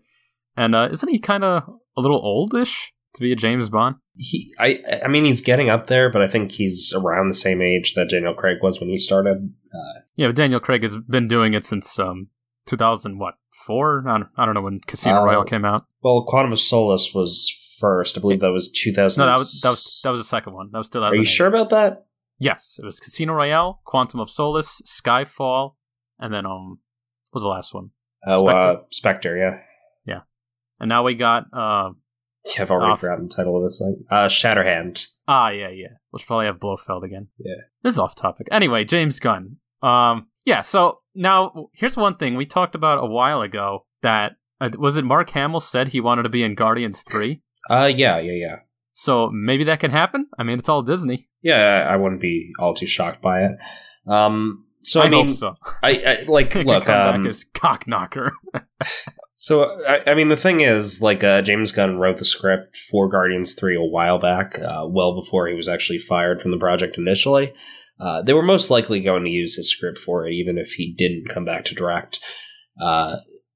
And 0.56 0.75
uh, 0.75 0.89
isn't 0.92 1.09
he 1.09 1.19
kind 1.19 1.44
of 1.44 1.63
a 1.98 2.01
little 2.01 2.19
oldish 2.19 2.94
to 3.13 3.21
be 3.21 3.31
a 3.31 3.36
James 3.36 3.69
Bond? 3.69 3.95
he. 4.15 4.54
I. 4.59 4.80
I 5.04 5.07
mean, 5.07 5.25
he's 5.25 5.42
getting 5.42 5.69
up 5.69 5.88
there, 5.88 6.12
but 6.12 6.21
I 6.21 6.27
think 6.27 6.51
he's 6.51 6.94
around 6.95 7.27
the 7.27 7.36
same 7.36 7.62
age 7.62 7.94
that 7.94 8.09
Daniel 8.09 8.33
Craig 8.33 8.57
was 8.63 8.80
when 8.80 8.89
he 8.89 8.98
started. 8.98 9.54
Uh, 9.74 10.00
Yeah, 10.15 10.27
but 10.27 10.36
Daniel 10.36 10.59
Craig 10.59 10.81
has 10.83 10.98
been 10.98 11.27
doing 11.27 11.54
it 11.54 11.65
since 11.65 12.00
um 12.00 12.30
2000 12.65 13.19
what 13.19 13.36
four? 13.65 14.04
I 14.07 14.18
don't, 14.18 14.30
I 14.38 14.45
don't 14.45 14.56
know 14.56 14.62
when 14.62 14.80
Casino 14.88 15.21
Uh, 15.21 15.25
Royale 15.25 15.44
came 15.44 15.65
out. 15.65 15.86
well, 16.01 16.24
Quantum 16.27 16.51
of 16.54 16.59
Solace 16.59 17.13
was 17.13 17.54
first. 17.80 18.18
I 18.18 18.21
believe 18.21 18.39
that 18.39 18.51
was 18.51 18.71
two 18.71 18.92
thousand. 18.94 19.21
No, 19.25 19.31
that 19.31 19.38
was 19.38 19.62
that 19.62 19.69
was 19.69 20.01
that 20.04 20.12
was 20.12 20.21
the 20.21 20.27
second 20.27 20.54
one. 20.54 20.69
That 20.71 20.80
was 20.80 20.89
2000. 20.89 21.13
Are 21.13 21.15
you 21.19 21.25
sure 21.25 21.48
about 21.48 21.69
that? 21.69 22.06
Yes, 22.39 22.80
it 22.81 22.86
was 22.86 23.00
Casino 23.00 23.33
Royale, 23.33 23.81
Quantum 23.83 24.19
of 24.19 24.30
Solace, 24.30 24.81
Skyfall, 24.86 25.74
and 26.19 26.33
then 26.33 26.45
um, 26.45 26.79
what 27.31 27.39
was 27.39 27.43
the 27.43 27.49
last 27.49 27.73
one? 27.73 27.91
Oh, 28.25 28.47
uh, 28.47 28.81
Spectre. 28.91 29.37
Yeah. 29.37 29.59
Yeah. 30.05 30.21
And 30.79 30.89
now 30.89 31.03
we 31.03 31.15
got 31.15 31.45
uh, 31.53 31.91
Yeah, 32.55 32.61
I've 32.61 32.71
already 32.71 32.91
Off. 32.93 32.99
forgotten 33.01 33.23
the 33.23 33.29
title 33.35 33.57
of 33.57 33.63
this 33.63 33.79
thing. 33.79 34.03
Uh, 34.09 34.27
Shatterhand. 34.27 35.07
ah, 35.27 35.49
yeah, 35.49 35.69
yeah. 35.69 35.87
We'll 36.11 36.21
probably 36.25 36.45
have 36.45 36.59
Blofeld 36.59 37.03
again. 37.03 37.27
Yeah. 37.37 37.55
This 37.83 37.93
is 37.93 37.99
off 37.99 38.15
topic. 38.15 38.47
Anyway, 38.51 38.83
James 38.85 39.19
Gunn. 39.19 39.57
Um, 39.83 40.27
yeah. 40.45 40.61
So 40.61 40.99
now 41.13 41.67
here's 41.73 41.97
one 41.97 42.15
thing 42.17 42.35
we 42.35 42.45
talked 42.45 42.73
about 42.75 43.03
a 43.03 43.07
while 43.07 43.41
ago 43.41 43.85
that 44.01 44.33
uh, 44.61 44.69
was 44.77 44.97
it 44.97 45.03
Mark 45.05 45.29
Hamill 45.31 45.59
said 45.59 45.89
he 45.89 45.99
wanted 46.01 46.23
to 46.23 46.29
be 46.29 46.43
in 46.43 46.55
Guardians 46.55 47.03
three. 47.03 47.41
Uh, 47.69 47.91
yeah, 47.93 48.17
yeah, 48.19 48.31
yeah. 48.33 48.55
So 48.93 49.29
maybe 49.29 49.65
that 49.65 49.79
can 49.79 49.91
happen. 49.91 50.27
I 50.39 50.43
mean, 50.43 50.57
it's 50.57 50.69
all 50.69 50.81
Disney. 50.81 51.27
Yeah, 51.43 51.85
I 51.87 51.97
wouldn't 51.97 52.21
be 52.21 52.51
all 52.57 52.73
too 52.73 52.87
shocked 52.87 53.21
by 53.21 53.43
it. 53.43 53.51
Um, 54.07 54.65
so 54.87 55.01
I, 55.01 55.05
I, 55.05 55.09
mean, 55.09 55.33
so. 55.33 55.55
I, 55.83 55.89
I 55.91 56.23
like 56.27 56.55
look. 56.55 56.85
come 56.85 57.15
Um, 57.15 57.21
back 57.23 57.29
as 57.29 57.43
cock 57.53 57.87
knocker. 57.87 58.31
so 59.35 59.83
I, 59.85 60.11
I 60.11 60.13
mean, 60.15 60.29
the 60.29 60.37
thing 60.37 60.61
is, 60.61 61.01
like, 61.01 61.23
uh, 61.23 61.41
James 61.41 61.71
Gunn 61.71 61.97
wrote 61.97 62.17
the 62.17 62.25
script 62.25 62.77
for 62.89 63.09
Guardians 63.09 63.53
Three 63.53 63.75
a 63.75 63.81
while 63.81 64.19
back, 64.19 64.59
uh, 64.59 64.85
well 64.87 65.13
before 65.19 65.47
he 65.47 65.55
was 65.55 65.67
actually 65.67 65.99
fired 65.99 66.41
from 66.41 66.51
the 66.51 66.57
project 66.57 66.97
initially. 66.97 67.53
Uh, 67.99 68.21
they 68.21 68.33
were 68.33 68.43
most 68.43 68.69
likely 68.69 68.99
going 69.01 69.23
to 69.23 69.29
use 69.29 69.55
his 69.55 69.69
script 69.71 69.97
for 69.97 70.27
it, 70.27 70.33
even 70.33 70.57
if 70.57 70.73
he 70.73 70.93
didn't 70.93 71.29
come 71.29 71.45
back 71.45 71.65
to 71.65 71.75
direct. 71.75 72.19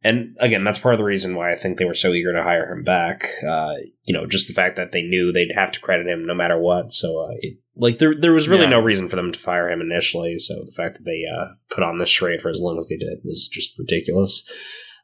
And 0.03 0.36
again, 0.39 0.63
that's 0.63 0.80
part 0.80 0.95
of 0.95 0.98
the 0.98 1.03
reason 1.03 1.36
why 1.36 1.51
I 1.51 1.56
think 1.56 1.77
they 1.77 1.86
were 1.86 1.94
so 1.94 2.12
eager 2.12 2.33
to 2.33 2.42
hire 2.42 2.71
him 2.71 2.83
back. 2.83 3.30
Uh, 3.48 3.74
you 4.03 4.13
know, 4.13 4.25
just 4.25 4.48
the 4.48 4.53
fact 4.53 4.75
that 4.77 4.92
they 4.92 5.03
knew 5.03 5.31
they'd 5.31 5.53
have 5.53 5.71
to 5.74 5.80
credit 5.80 6.07
him 6.07 6.25
no 6.25 6.33
matter 6.33 6.57
what. 6.59 6.92
So, 6.92 7.19
uh, 7.19 7.36
it, 7.39 7.59
like, 7.75 8.00
there 8.00 8.15
there 8.19 8.33
was 8.33 8.50
really 8.50 8.63
Yeah. 8.63 8.71
no 8.71 8.80
reason 8.80 9.07
for 9.07 9.15
them 9.15 9.31
to 9.31 9.39
fire 9.39 9.69
him 9.69 9.80
initially. 9.80 10.39
So 10.39 10.56
the 10.65 10.74
fact 10.75 10.95
that 10.95 11.06
they 11.06 11.21
uh, 11.31 11.50
put 11.69 11.83
on 11.83 12.00
this 12.00 12.09
charade 12.09 12.42
for 12.42 12.50
as 12.50 12.59
long 12.59 12.80
as 12.80 12.88
they 12.89 12.98
did 12.98 13.19
was 13.24 13.48
just 13.48 13.77
ridiculous. 13.77 14.44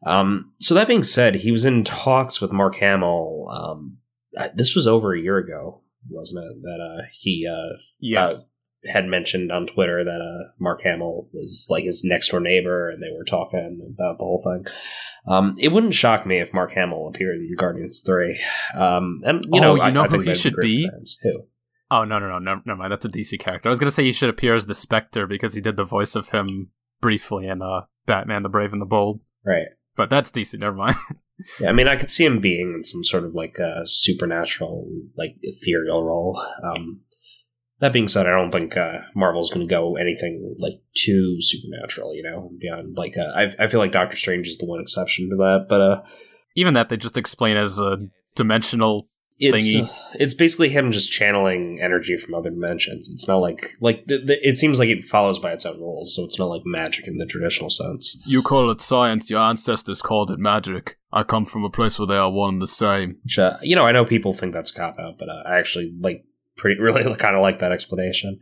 Um, 0.05 0.53
so 0.59 0.73
that 0.73 0.87
being 0.87 1.03
said, 1.03 1.35
he 1.35 1.51
was 1.51 1.65
in 1.65 1.83
talks 1.83 2.41
with 2.41 2.51
Mark 2.51 2.75
Hamill. 2.75 3.47
Um, 3.51 3.97
uh, 4.35 4.49
this 4.53 4.75
was 4.75 4.85
over 4.87 5.13
a 5.13 5.19
year 5.21 5.37
ago, 5.37 5.81
wasn't 6.09 6.43
it? 6.45 6.61
That 6.63 6.79
uh, 6.81 7.05
he 7.11 7.47
uh, 7.47 7.77
yes. 7.99 8.33
uh, 8.33 8.37
had 8.87 9.05
mentioned 9.05 9.51
on 9.51 9.67
Twitter 9.67 10.03
that 10.03 10.21
uh, 10.21 10.51
Mark 10.59 10.81
Hamill 10.83 11.27
was 11.33 11.67
like 11.69 11.83
his 11.83 12.03
next 12.03 12.29
door 12.29 12.39
neighbor, 12.39 12.89
and 12.89 13.01
they 13.01 13.15
were 13.15 13.23
talking 13.25 13.79
about 13.95 14.17
the 14.17 14.23
whole 14.23 14.41
thing. 14.43 14.65
Um, 15.27 15.55
it 15.59 15.69
wouldn't 15.69 15.93
shock 15.93 16.25
me 16.25 16.39
if 16.39 16.53
Mark 16.53 16.71
Hamill 16.73 17.07
appeared 17.07 17.37
in 17.37 17.55
Guardians 17.57 18.01
Three. 18.05 18.39
Um, 18.75 19.21
and 19.25 19.43
you 19.45 19.59
Oh, 19.59 19.59
know, 19.59 19.75
you 19.75 19.81
I- 19.81 19.91
know 19.91 20.03
I 20.03 20.07
who 20.07 20.19
he 20.19 20.33
should 20.33 20.55
be? 20.61 20.87
fans. 20.89 21.17
Who? 21.23 21.43
Oh 21.89 22.03
no 22.03 22.19
no 22.19 22.27
no 22.27 22.39
no 22.39 22.61
never 22.65 22.77
mind. 22.77 22.91
That's 22.91 23.05
a 23.05 23.09
DC 23.09 23.39
character. 23.39 23.69
I 23.69 23.71
was 23.71 23.79
gonna 23.79 23.91
say 23.91 24.03
he 24.03 24.11
should 24.11 24.29
appear 24.29 24.55
as 24.55 24.65
the 24.65 24.75
Spectre 24.75 25.25
because 25.27 25.53
he 25.53 25.61
did 25.61 25.77
the 25.77 25.85
voice 25.85 26.15
of 26.15 26.29
him 26.31 26.71
briefly 27.01 27.47
in 27.47 27.61
uh, 27.61 27.81
Batman: 28.05 28.43
The 28.43 28.49
Brave 28.49 28.73
and 28.73 28.81
the 28.81 28.85
Bold. 28.85 29.21
Right. 29.45 29.67
But 29.95 30.09
that's 30.09 30.29
DC. 30.31 30.57
Never 30.59 30.75
mind. 30.75 30.95
Yeah, 31.59 31.69
I 31.69 31.71
mean, 31.71 31.87
I 31.87 31.97
could 31.97 32.09
see 32.09 32.25
him 32.25 32.39
being 32.39 32.73
in 32.75 32.83
some 32.83 33.03
sort 33.03 33.23
of 33.23 33.35
like 33.35 33.59
uh, 33.59 33.81
supernatural, 33.85 34.89
like 35.15 35.35
ethereal 35.43 36.03
role. 36.03 36.41
Um, 36.63 37.01
that 37.79 37.93
being 37.93 38.07
said, 38.07 38.25
I 38.25 38.31
don't 38.31 38.51
think 38.51 38.75
uh, 38.75 38.99
Marvel's 39.15 39.49
going 39.49 39.67
to 39.67 39.71
go 39.73 39.95
anything 39.97 40.55
like 40.57 40.81
too 40.95 41.37
supernatural. 41.39 42.15
You 42.15 42.23
know, 42.23 42.51
beyond 42.59 42.97
like 42.97 43.17
uh, 43.17 43.31
I, 43.35 43.53
I 43.59 43.67
feel 43.67 43.79
like 43.79 43.91
Doctor 43.91 44.17
Strange 44.17 44.47
is 44.47 44.57
the 44.57 44.65
one 44.65 44.81
exception 44.81 45.29
to 45.29 45.35
that, 45.37 45.65
but 45.69 45.81
uh, 45.81 46.01
Even 46.55 46.73
that 46.73 46.89
they 46.89 46.97
just 46.97 47.17
explain 47.17 47.57
as 47.57 47.77
a 47.79 47.97
dimensional. 48.35 49.07
it's 49.39 49.63
Thingy. 49.63 49.89
it's 50.15 50.33
basically 50.33 50.69
him 50.69 50.91
just 50.91 51.11
channeling 51.11 51.79
energy 51.81 52.17
from 52.17 52.33
other 52.33 52.49
dimensions. 52.49 53.09
It's 53.11 53.27
not 53.27 53.37
like 53.37 53.73
like 53.79 54.05
the, 54.07 54.17
the, 54.25 54.47
it 54.47 54.57
seems 54.57 54.79
like 54.79 54.89
it 54.89 55.05
follows 55.05 55.37
by 55.37 55.51
its 55.51 55.65
own 55.65 55.79
rules, 55.79 56.15
so 56.15 56.23
it's 56.23 56.39
not 56.39 56.49
like 56.49 56.63
magic 56.65 57.07
in 57.07 57.17
the 57.17 57.27
traditional 57.27 57.69
sense. 57.69 58.19
You 58.25 58.41
call 58.41 58.71
it 58.71 58.81
science. 58.81 59.29
Your 59.29 59.41
ancestors 59.41 60.01
called 60.01 60.31
it 60.31 60.39
magic. 60.39 60.97
I 61.13 61.21
come 61.21 61.45
from 61.45 61.63
a 61.63 61.69
place 61.69 61.99
where 61.99 62.07
they 62.07 62.17
are 62.17 62.31
one 62.31 62.55
and 62.55 62.61
the 62.61 62.67
same. 62.67 63.17
Which 63.23 63.37
uh, 63.37 63.57
you 63.61 63.75
know, 63.75 63.85
I 63.85 63.91
know 63.91 64.03
people 64.03 64.33
think 64.33 64.53
that's 64.53 64.71
a 64.71 64.73
cop 64.73 64.97
out, 64.97 65.19
but 65.19 65.29
uh, 65.29 65.43
I 65.45 65.59
actually 65.59 65.93
like 65.99 66.23
pretty 66.57 66.79
really 66.81 67.03
kind 67.15 67.35
of 67.35 67.41
like 67.41 67.59
that 67.59 67.71
explanation. 67.71 68.39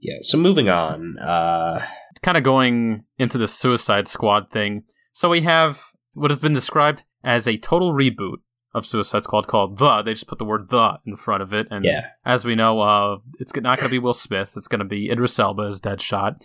Yeah. 0.00 0.18
So 0.20 0.38
moving 0.38 0.68
on. 0.68 1.18
Uh, 1.18 1.86
Kind 2.22 2.36
of 2.38 2.42
going 2.42 3.04
into 3.18 3.36
the 3.36 3.48
Suicide 3.48 4.08
Squad 4.08 4.50
thing. 4.50 4.84
So 5.12 5.28
we 5.28 5.42
have 5.42 5.82
what 6.14 6.30
has 6.30 6.40
been 6.40 6.54
described 6.54 7.02
as 7.22 7.46
a 7.46 7.58
total 7.58 7.92
reboot 7.92 8.36
of 8.74 8.86
Suicide 8.86 9.24
Squad 9.24 9.46
called 9.46 9.78
The. 9.78 10.02
They 10.02 10.14
just 10.14 10.26
put 10.26 10.38
the 10.38 10.44
word 10.44 10.68
The 10.68 10.98
in 11.06 11.16
front 11.16 11.42
of 11.42 11.52
it, 11.52 11.68
and 11.70 11.84
yeah. 11.84 12.08
as 12.24 12.44
we 12.44 12.54
know, 12.54 12.80
uh, 12.80 13.18
it's 13.38 13.54
not 13.54 13.78
going 13.78 13.88
to 13.88 13.94
be 13.94 13.98
Will 13.98 14.14
Smith. 14.14 14.54
It's 14.56 14.68
going 14.68 14.80
to 14.80 14.84
be 14.84 15.10
Idris 15.10 15.38
Elba 15.38 15.62
as 15.64 15.80
Deadshot. 15.80 16.36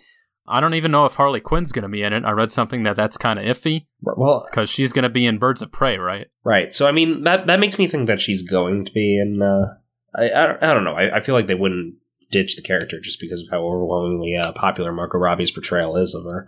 I 0.46 0.60
don't 0.60 0.74
even 0.74 0.90
know 0.90 1.06
if 1.06 1.14
Harley 1.14 1.40
Quinn's 1.40 1.72
going 1.72 1.82
to 1.82 1.88
be 1.88 2.02
in 2.02 2.12
it. 2.12 2.24
I 2.24 2.32
read 2.32 2.50
something 2.50 2.82
that 2.82 2.96
that's 2.96 3.16
kind 3.16 3.38
of 3.38 3.44
iffy 3.44 3.86
Well, 4.00 4.46
because 4.50 4.68
she's 4.68 4.92
going 4.92 5.04
to 5.04 5.08
be 5.08 5.26
in 5.26 5.38
Birds 5.38 5.62
of 5.62 5.70
Prey, 5.70 5.96
right? 5.96 6.26
right. 6.44 6.74
So 6.74 6.86
I 6.86 6.92
mean, 6.92 7.24
that 7.24 7.46
that 7.46 7.60
makes 7.60 7.78
me 7.78 7.86
think 7.86 8.06
that 8.06 8.20
she's 8.20 8.42
going 8.42 8.84
to 8.84 8.92
be 8.92 9.18
in. 9.18 9.42
Uh, 9.42 9.76
I, 10.14 10.30
I 10.30 10.46
don't, 10.46 10.62
I 10.62 10.74
don't 10.74 10.84
know. 10.84 10.94
I, 10.94 11.16
I 11.16 11.20
feel 11.20 11.34
like 11.34 11.46
they 11.46 11.54
wouldn't 11.54 11.94
ditch 12.30 12.56
the 12.56 12.62
character 12.62 13.00
just 13.00 13.20
because 13.20 13.40
of 13.42 13.48
how 13.50 13.62
overwhelmingly 13.64 14.36
uh, 14.36 14.52
popular 14.52 14.92
Margot 14.92 15.18
Robbie's 15.18 15.50
portrayal 15.50 15.96
is 15.96 16.14
of 16.14 16.24
her. 16.24 16.46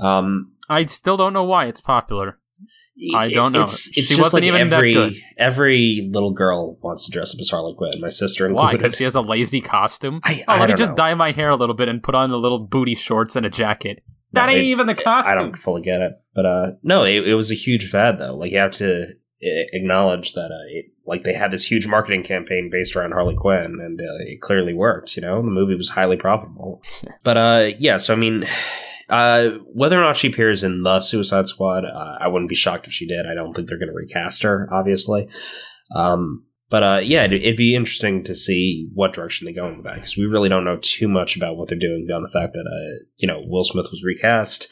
Um, 0.00 0.52
I 0.68 0.84
still 0.86 1.16
don't 1.16 1.32
know 1.32 1.44
why 1.44 1.66
it's 1.66 1.80
popular. 1.80 2.38
I 3.14 3.28
don't 3.30 3.52
know. 3.52 3.62
It's, 3.62 3.88
it's 3.96 4.08
She 4.08 4.16
just 4.16 4.20
wasn't 4.20 4.44
like 4.44 4.54
even 4.54 4.68
that 4.68 4.76
every 4.76 4.92
good. 4.92 5.14
every 5.38 6.10
little 6.12 6.32
girl 6.32 6.76
wants 6.82 7.06
to 7.06 7.10
dress 7.10 7.34
up 7.34 7.40
as 7.40 7.48
Harley 7.48 7.74
Quinn. 7.74 7.98
My 8.00 8.10
sister 8.10 8.44
Why? 8.52 8.62
included. 8.72 8.78
Because 8.82 8.96
she 8.98 9.04
has 9.04 9.14
a 9.14 9.22
lazy 9.22 9.62
costume. 9.62 10.20
I, 10.22 10.44
Oh, 10.46 10.52
I 10.54 10.60
let 10.60 10.68
me 10.68 10.74
just 10.74 10.90
know. 10.90 10.96
dye 10.96 11.14
my 11.14 11.32
hair 11.32 11.48
a 11.48 11.56
little 11.56 11.74
bit 11.74 11.88
and 11.88 12.02
put 12.02 12.14
on 12.14 12.30
the 12.30 12.36
little 12.38 12.58
booty 12.58 12.94
shorts 12.94 13.36
and 13.36 13.46
a 13.46 13.50
jacket. 13.50 14.02
That 14.32 14.46
No, 14.46 14.52
ain't 14.52 14.60
it- 14.62 14.66
even 14.66 14.86
the 14.86 14.94
costume. 14.94 15.32
I 15.32 15.34
don't 15.34 15.56
fully 15.56 15.80
get 15.80 16.02
it, 16.02 16.12
but 16.34 16.44
uh, 16.44 16.66
no, 16.82 17.04
it, 17.04 17.26
it 17.28 17.34
was 17.34 17.50
a 17.50 17.54
huge 17.54 17.88
fad 17.90 18.18
though. 18.18 18.36
Like 18.36 18.52
you 18.52 18.58
have 18.58 18.72
to, 18.72 19.06
acknowledge 19.40 20.34
that 20.34 20.50
uh, 20.50 20.66
it, 20.68 20.86
like 21.06 21.22
they 21.22 21.32
had 21.32 21.50
this 21.50 21.70
huge 21.70 21.86
marketing 21.86 22.22
campaign 22.22 22.68
based 22.70 22.94
around 22.94 23.12
Harley 23.12 23.36
Quinn, 23.36 23.78
and 23.80 24.00
uh, 24.00 24.24
it 24.26 24.40
clearly 24.40 24.74
worked. 24.74 25.16
You 25.16 25.22
know, 25.22 25.36
the 25.42 25.50
movie 25.50 25.74
was 25.74 25.90
highly 25.90 26.16
profitable. 26.16 26.82
but 27.22 27.36
uh, 27.36 27.70
yeah, 27.78 27.96
so 27.96 28.14
I 28.14 28.16
mean. 28.16 28.46
Uh, 29.08 29.58
whether 29.74 29.98
or 29.98 30.04
not 30.04 30.16
she 30.16 30.28
appears 30.28 30.62
in 30.62 30.84
the 30.84 31.00
Suicide 31.00 31.48
Squad, 31.48 31.84
uh, 31.84 32.18
I 32.20 32.28
wouldn't 32.28 32.48
be 32.48 32.54
shocked 32.54 32.86
if 32.86 32.92
she 32.92 33.08
did. 33.08 33.26
I 33.26 33.34
don't 33.34 33.54
think 33.54 33.66
they're 33.66 33.76
going 33.76 33.88
to 33.88 33.92
recast 33.92 34.44
her, 34.44 34.68
obviously. 34.70 35.28
Um, 35.92 36.44
but 36.70 36.82
uh, 36.84 37.00
yeah, 37.02 37.24
it'd, 37.24 37.42
it'd, 37.42 37.56
be 37.56 37.74
interesting 37.74 38.22
to 38.22 38.36
see 38.36 38.88
what 38.94 39.12
direction 39.12 39.46
they 39.46 39.52
go 39.52 39.66
in 39.66 39.82
that 39.82 39.96
because 39.96 40.16
we 40.16 40.26
really 40.26 40.48
don't 40.48 40.64
know 40.64 40.78
too 40.80 41.08
much 41.08 41.36
about 41.36 41.56
what 41.56 41.68
they're 41.68 41.76
doing 41.76 42.06
beyond 42.06 42.24
the 42.24 42.30
fact 42.30 42.52
that 42.52 42.60
uh, 42.60 43.04
you 43.16 43.26
know 43.26 43.42
Will 43.44 43.64
Smith 43.64 43.88
was 43.90 44.04
recast. 44.04 44.68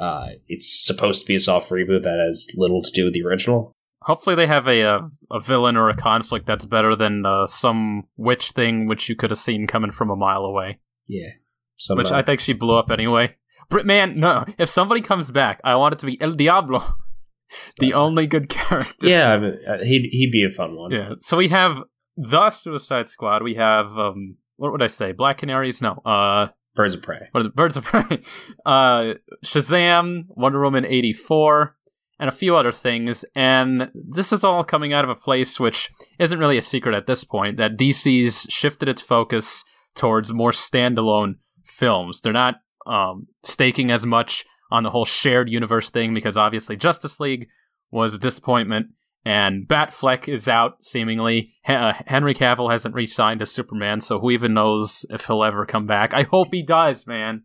Uh, 0.00 0.28
it's 0.48 0.86
supposed 0.86 1.20
to 1.20 1.26
be 1.26 1.34
a 1.34 1.40
soft 1.40 1.68
reboot 1.68 2.02
that 2.02 2.18
has 2.18 2.48
little 2.56 2.80
to 2.80 2.90
do 2.92 3.04
with 3.04 3.12
the 3.12 3.22
original. 3.22 3.74
Hopefully, 4.04 4.36
they 4.36 4.46
have 4.46 4.66
a 4.66 4.80
a, 4.82 5.08
a 5.30 5.40
villain 5.40 5.76
or 5.76 5.88
a 5.88 5.96
conflict 5.96 6.46
that's 6.46 6.66
better 6.66 6.94
than 6.96 7.26
uh, 7.26 7.46
some 7.46 8.04
witch 8.16 8.50
thing 8.52 8.86
which 8.86 9.08
you 9.08 9.16
could 9.16 9.30
have 9.30 9.38
seen 9.38 9.66
coming 9.66 9.90
from 9.90 10.10
a 10.10 10.16
mile 10.16 10.44
away. 10.44 10.78
Yeah, 11.06 11.30
some, 11.76 11.98
which 11.98 12.10
I 12.10 12.22
think 12.22 12.40
she 12.40 12.52
blew 12.52 12.76
up 12.76 12.90
anyway. 12.90 13.36
But 13.68 13.86
Man, 13.86 14.18
no. 14.18 14.44
If 14.58 14.68
somebody 14.68 15.00
comes 15.00 15.30
back, 15.30 15.60
I 15.64 15.76
want 15.76 15.94
it 15.94 15.98
to 16.00 16.06
be 16.06 16.20
El 16.20 16.32
Diablo, 16.32 16.96
the 17.78 17.94
only 17.94 18.26
good 18.26 18.48
character. 18.48 19.08
Yeah, 19.08 19.32
I 19.32 19.38
mean, 19.38 19.58
uh, 19.66 19.78
he'd 19.78 20.08
he'd 20.10 20.30
be 20.30 20.44
a 20.44 20.50
fun 20.50 20.76
one. 20.76 20.90
Yeah. 20.90 21.14
So 21.18 21.36
we 21.36 21.48
have 21.48 21.82
the 22.16 22.50
Suicide 22.50 23.08
Squad. 23.08 23.42
We 23.42 23.54
have 23.54 23.96
um, 23.96 24.36
what 24.56 24.72
would 24.72 24.82
I 24.82 24.88
say? 24.88 25.12
Black 25.12 25.38
Canaries? 25.38 25.80
No. 25.80 25.92
Uh, 26.04 26.48
Birds 26.74 26.94
of 26.94 27.02
Prey. 27.02 27.28
What 27.32 27.40
are 27.40 27.44
the 27.44 27.50
Birds 27.50 27.76
of 27.76 27.84
Prey? 27.84 28.20
Uh, 28.66 29.14
Shazam, 29.44 30.24
Wonder 30.28 30.62
Woman 30.62 30.84
eighty 30.84 31.12
four, 31.12 31.76
and 32.22 32.28
a 32.28 32.32
few 32.32 32.54
other 32.54 32.70
things. 32.70 33.24
And 33.34 33.90
this 33.96 34.32
is 34.32 34.44
all 34.44 34.62
coming 34.62 34.92
out 34.92 35.02
of 35.02 35.10
a 35.10 35.16
place 35.16 35.58
which 35.58 35.90
isn't 36.20 36.38
really 36.38 36.56
a 36.56 36.62
secret 36.62 36.94
at 36.94 37.08
this 37.08 37.24
point 37.24 37.56
that 37.56 37.76
DC's 37.76 38.46
shifted 38.48 38.88
its 38.88 39.02
focus 39.02 39.64
towards 39.96 40.32
more 40.32 40.52
standalone 40.52 41.34
films. 41.64 42.20
They're 42.20 42.32
not 42.32 42.60
um, 42.86 43.26
staking 43.42 43.90
as 43.90 44.06
much 44.06 44.44
on 44.70 44.84
the 44.84 44.90
whole 44.90 45.04
shared 45.04 45.50
universe 45.50 45.90
thing 45.90 46.14
because 46.14 46.36
obviously 46.36 46.76
Justice 46.76 47.18
League 47.18 47.48
was 47.90 48.14
a 48.14 48.20
disappointment 48.20 48.86
and 49.24 49.66
Batfleck 49.66 50.32
is 50.32 50.46
out 50.46 50.74
seemingly. 50.84 51.54
uh, 51.66 51.92
Henry 52.06 52.34
Cavill 52.34 52.70
hasn't 52.70 52.94
re-signed 52.94 53.42
as 53.42 53.50
Superman, 53.50 54.00
so 54.00 54.20
who 54.20 54.30
even 54.30 54.54
knows 54.54 55.04
if 55.10 55.26
he'll 55.26 55.42
ever 55.42 55.66
come 55.66 55.88
back? 55.88 56.14
I 56.14 56.22
hope 56.22 56.48
he 56.52 56.62
does, 56.62 57.04
man. 57.04 57.42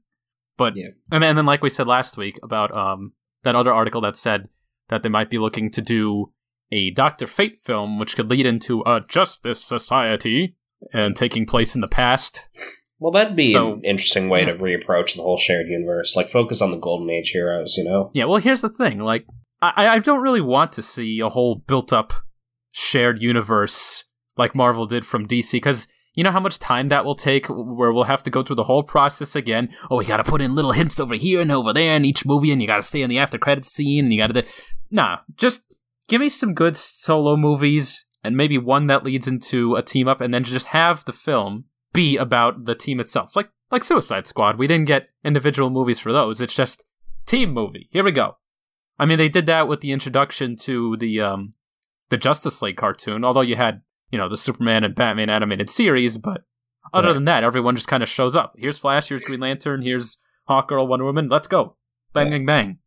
But 0.56 0.78
yeah. 0.78 0.90
and, 1.12 1.24
then, 1.24 1.30
and 1.30 1.38
then 1.40 1.46
like 1.48 1.64
we 1.64 1.72
said 1.72 1.88
last 1.88 2.16
week 2.16 2.38
about 2.44 2.72
um 2.78 3.14
that 3.44 3.56
other 3.56 3.74
article 3.74 4.02
that 4.02 4.16
said 4.16 4.50
that 4.90 5.04
they 5.04 5.10
might 5.10 5.30
be 5.30 5.38
looking 5.38 5.72
to 5.72 5.82
do 5.82 6.32
a 6.72 6.92
Doctor 6.92 7.28
Fate 7.28 7.60
film, 7.62 8.00
which 8.00 8.16
could 8.16 8.30
lead 8.30 8.46
into 8.46 8.82
a 8.86 9.02
Justice 9.08 9.64
Society 9.64 10.56
and 10.94 11.16
taking 11.16 11.46
place 11.46 11.76
in 11.76 11.82
the 11.82 11.88
past. 11.88 12.48
Well, 13.00 13.12
that'd 13.12 13.36
be 13.36 13.54
so, 13.54 13.74
an 13.74 13.84
interesting 13.84 14.28
way 14.28 14.42
yeah. 14.42 14.54
to 14.54 14.56
reapproach 14.56 15.16
the 15.16 15.22
whole 15.22 15.38
shared 15.38 15.68
universe. 15.68 16.16
Like, 16.16 16.30
focus 16.30 16.62
on 16.62 16.72
the 16.72 16.78
Golden 16.78 17.10
Age 17.10 17.30
heroes, 17.30 17.78
you 17.78 17.84
know? 17.84 18.10
Yeah, 18.14 18.26
well, 18.26 18.40
here's 18.40 18.62
the 18.62 18.70
thing. 18.70 19.00
Like, 19.00 19.26
I, 19.62 19.88
I 19.88 20.00
don't 20.00 20.22
really 20.22 20.42
want 20.42 20.72
to 20.74 20.84
see 20.84 21.20
a 21.20 21.30
whole 21.30 21.56
built 21.56 21.94
up 21.94 22.14
shared 22.72 23.22
universe 23.22 24.06
like 24.36 24.56
Marvel 24.56 24.86
did 24.86 25.06
from 25.06 25.28
DC, 25.28 25.52
because 25.54 25.88
you 26.18 26.24
know 26.24 26.32
how 26.32 26.42
much 26.42 26.60
time 26.60 26.90
that 26.90 27.06
will 27.06 27.16
take 27.16 27.46
where 27.48 27.94
we'll 27.94 28.04
have 28.04 28.24
to 28.24 28.30
go 28.30 28.44
through 28.44 28.58
the 28.58 28.66
whole 28.66 28.84
process 28.84 29.36
again 29.36 29.70
oh 29.90 29.98
we 29.98 30.06
gotta 30.06 30.24
put 30.24 30.42
in 30.42 30.56
little 30.56 30.74
hints 30.74 31.00
over 31.00 31.16
here 31.16 31.40
and 31.40 31.52
over 31.52 31.72
there 31.72 31.96
in 31.96 32.04
each 32.04 32.26
movie 32.26 32.52
and 32.52 32.62
you 32.62 32.68
gotta 32.68 32.84
stay 32.84 33.02
in 33.02 33.10
the 33.10 33.20
after 33.20 33.38
credits 33.38 33.72
scene 33.72 34.04
and 34.04 34.14
you 34.14 34.20
gotta 34.20 34.42
Do- 34.42 34.50
nah 34.92 35.20
just 35.38 35.64
give 36.10 36.20
me 36.20 36.28
some 36.28 36.54
good 36.54 36.76
solo 36.76 37.38
movies 37.38 38.04
and 38.24 38.36
maybe 38.36 38.58
one 38.58 38.88
that 38.88 39.06
leads 39.06 39.28
into 39.28 39.76
a 39.76 39.82
team 39.82 40.08
up 40.08 40.20
and 40.20 40.34
then 40.34 40.44
just 40.44 40.68
have 40.68 41.06
the 41.06 41.14
film 41.14 41.62
be 41.94 42.18
about 42.18 42.66
the 42.66 42.76
team 42.76 43.00
itself. 43.00 43.36
Like 43.36 43.50
like 43.72 43.84
Suicide 43.84 44.28
Squad, 44.28 44.58
we 44.58 44.68
didn't 44.68 44.88
get 44.88 45.10
individual 45.24 45.70
movies 45.70 46.00
for 46.00 46.12
those. 46.14 46.40
It's 46.42 46.54
just 46.54 46.84
team 47.26 47.52
movie. 47.52 47.90
Here 47.92 48.04
we 48.04 48.12
go. 48.12 48.38
I 49.00 49.06
mean, 49.06 49.18
they 49.18 49.30
did 49.30 49.46
that 49.48 49.68
with 49.68 49.82
the 49.82 49.92
introduction 49.92 50.56
to 50.58 50.98
the 50.98 51.22
um 51.22 51.54
the 52.10 52.18
Justice 52.18 52.62
League 52.62 52.78
cartoon. 52.78 53.24
Although 53.24 53.42
you 53.42 53.56
had 53.56 53.82
you 54.12 54.18
know 54.18 54.30
the 54.30 54.38
Superman 54.38 54.84
and 54.84 54.96
Batman 54.96 55.30
animated 55.30 55.70
series, 55.70 56.18
but 56.18 56.44
other 56.94 57.08
right. 57.08 57.14
than 57.14 57.26
that, 57.26 57.44
everyone 57.44 57.76
just 57.76 57.88
kind 57.88 58.04
of 58.04 58.10
shows 58.10 58.36
up. 58.36 58.54
Here's 58.58 58.78
Flash. 58.78 59.10
Here's 59.10 59.24
Green 59.24 59.40
Lantern. 59.40 59.82
Here's 59.82 60.18
Hawkgirl, 60.50 60.88
Wonder 60.88 61.06
Woman. 61.06 61.28
Let's 61.28 61.48
go. 61.48 61.76
Bang, 62.14 62.30
bang, 62.30 62.46
bang. 62.46 62.78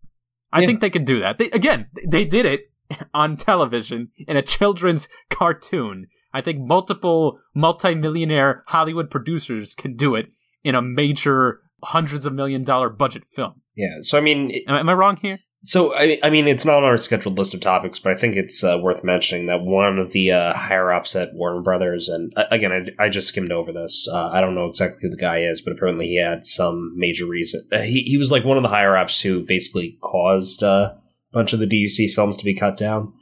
I 0.52 0.60
yeah. 0.60 0.66
think 0.66 0.80
they 0.80 0.90
can 0.90 1.04
do 1.04 1.20
that. 1.20 1.38
They, 1.38 1.50
again, 1.50 1.86
they 2.06 2.24
did 2.24 2.46
it 2.46 2.72
on 3.14 3.36
television 3.36 4.08
in 4.26 4.36
a 4.36 4.42
children's 4.42 5.08
cartoon. 5.28 6.06
I 6.32 6.40
think 6.40 6.60
multiple 6.60 7.40
multi-millionaire 7.54 8.64
Hollywood 8.68 9.10
producers 9.10 9.74
can 9.74 9.96
do 9.96 10.14
it 10.14 10.26
in 10.64 10.74
a 10.74 10.82
major 10.82 11.60
hundreds 11.82 12.26
of 12.26 12.32
million 12.32 12.64
dollar 12.64 12.88
budget 12.88 13.24
film. 13.28 13.62
Yeah. 13.76 13.98
So 14.00 14.18
I 14.18 14.20
mean, 14.20 14.50
am, 14.66 14.76
am 14.76 14.88
I 14.88 14.92
wrong 14.92 15.16
here? 15.16 15.38
So 15.62 15.94
I, 15.94 16.18
I 16.22 16.30
mean, 16.30 16.48
it's 16.48 16.64
not 16.64 16.78
on 16.78 16.84
our 16.84 16.96
scheduled 16.96 17.36
list 17.36 17.52
of 17.52 17.60
topics, 17.60 17.98
but 17.98 18.12
I 18.12 18.16
think 18.16 18.34
it's 18.34 18.64
uh, 18.64 18.78
worth 18.80 19.04
mentioning 19.04 19.46
that 19.46 19.60
one 19.60 19.98
of 19.98 20.12
the 20.12 20.32
uh, 20.32 20.54
higher 20.54 20.90
ups 20.90 21.14
at 21.14 21.34
Warner 21.34 21.60
Brothers, 21.60 22.08
and 22.08 22.32
uh, 22.36 22.44
again, 22.50 22.72
I, 22.98 23.04
I, 23.04 23.08
just 23.10 23.28
skimmed 23.28 23.52
over 23.52 23.70
this. 23.70 24.08
Uh, 24.10 24.30
I 24.32 24.40
don't 24.40 24.54
know 24.54 24.66
exactly 24.66 25.00
who 25.02 25.10
the 25.10 25.18
guy 25.18 25.40
is, 25.40 25.60
but 25.60 25.72
apparently 25.72 26.06
he 26.06 26.18
had 26.18 26.46
some 26.46 26.94
major 26.96 27.26
reason. 27.26 27.68
Uh, 27.70 27.80
he 27.80 28.02
he 28.02 28.16
was 28.16 28.32
like 28.32 28.44
one 28.44 28.56
of 28.56 28.62
the 28.62 28.70
higher 28.70 28.96
ups 28.96 29.20
who 29.20 29.44
basically 29.44 29.98
caused 30.00 30.62
uh, 30.62 30.94
a 30.94 31.00
bunch 31.32 31.52
of 31.52 31.58
the 31.58 31.66
DUC 31.66 32.10
films 32.10 32.38
to 32.38 32.44
be 32.44 32.54
cut 32.54 32.78
down. 32.78 33.12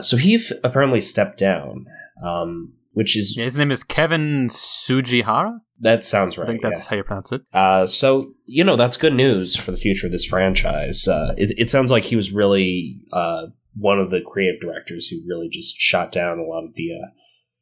so 0.00 0.16
he 0.16 0.34
f- 0.34 0.50
apparently 0.64 1.00
stepped 1.00 1.38
down, 1.38 1.86
um, 2.24 2.72
which 2.92 3.16
is 3.16 3.36
his 3.36 3.56
name 3.56 3.70
is 3.70 3.84
Kevin 3.84 4.48
Tsujihara. 4.48 5.60
That 5.82 6.04
sounds 6.04 6.38
right. 6.38 6.44
I 6.44 6.50
think 6.50 6.62
that's 6.62 6.84
yeah. 6.84 6.90
how 6.90 6.96
you 6.96 7.02
pronounce 7.02 7.32
it. 7.32 7.42
Uh, 7.52 7.88
so 7.88 8.32
you 8.46 8.62
know 8.62 8.76
that's 8.76 8.96
good 8.96 9.14
news 9.14 9.56
for 9.56 9.72
the 9.72 9.76
future 9.76 10.06
of 10.06 10.12
this 10.12 10.24
franchise. 10.24 11.08
Uh, 11.08 11.34
it, 11.36 11.52
it, 11.58 11.70
sounds 11.70 11.90
like 11.90 12.04
he 12.04 12.14
was 12.14 12.30
really 12.30 13.00
uh, 13.12 13.46
one 13.74 13.98
of 13.98 14.10
the 14.10 14.20
creative 14.24 14.60
directors 14.60 15.08
who 15.08 15.18
really 15.26 15.48
just 15.48 15.74
shot 15.76 16.12
down 16.12 16.38
a 16.38 16.46
lot 16.46 16.64
of 16.64 16.74
the 16.74 16.92
uh, 16.92 17.08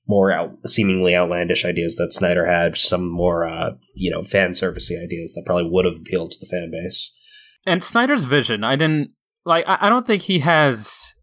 more 0.07 0.31
out, 0.31 0.51
seemingly 0.67 1.17
outlandish 1.17 1.65
ideas 1.65 1.97
that 1.97 2.13
Snyder 2.13 2.47
had. 2.47 2.77
Some 2.77 3.11
more 3.11 3.49
uh, 3.49 3.71
you 3.95 4.11
know 4.11 4.21
fan 4.21 4.51
servicey 4.51 5.03
ideas 5.03 5.33
that 5.33 5.45
probably 5.47 5.71
would 5.71 5.87
have 5.87 5.97
appealed 5.97 6.33
to 6.33 6.41
the 6.41 6.47
fan 6.47 6.71
base. 6.71 7.17
And 7.65 7.83
Snyder's 7.83 8.27
vision, 8.27 8.65
I 8.65 8.77
didn't 8.77 9.15
like. 9.47 9.65
I, 9.67 9.79
I 9.81 9.89
don't 9.89 10.07
think 10.07 10.21
he 10.21 10.41
has 10.41 11.15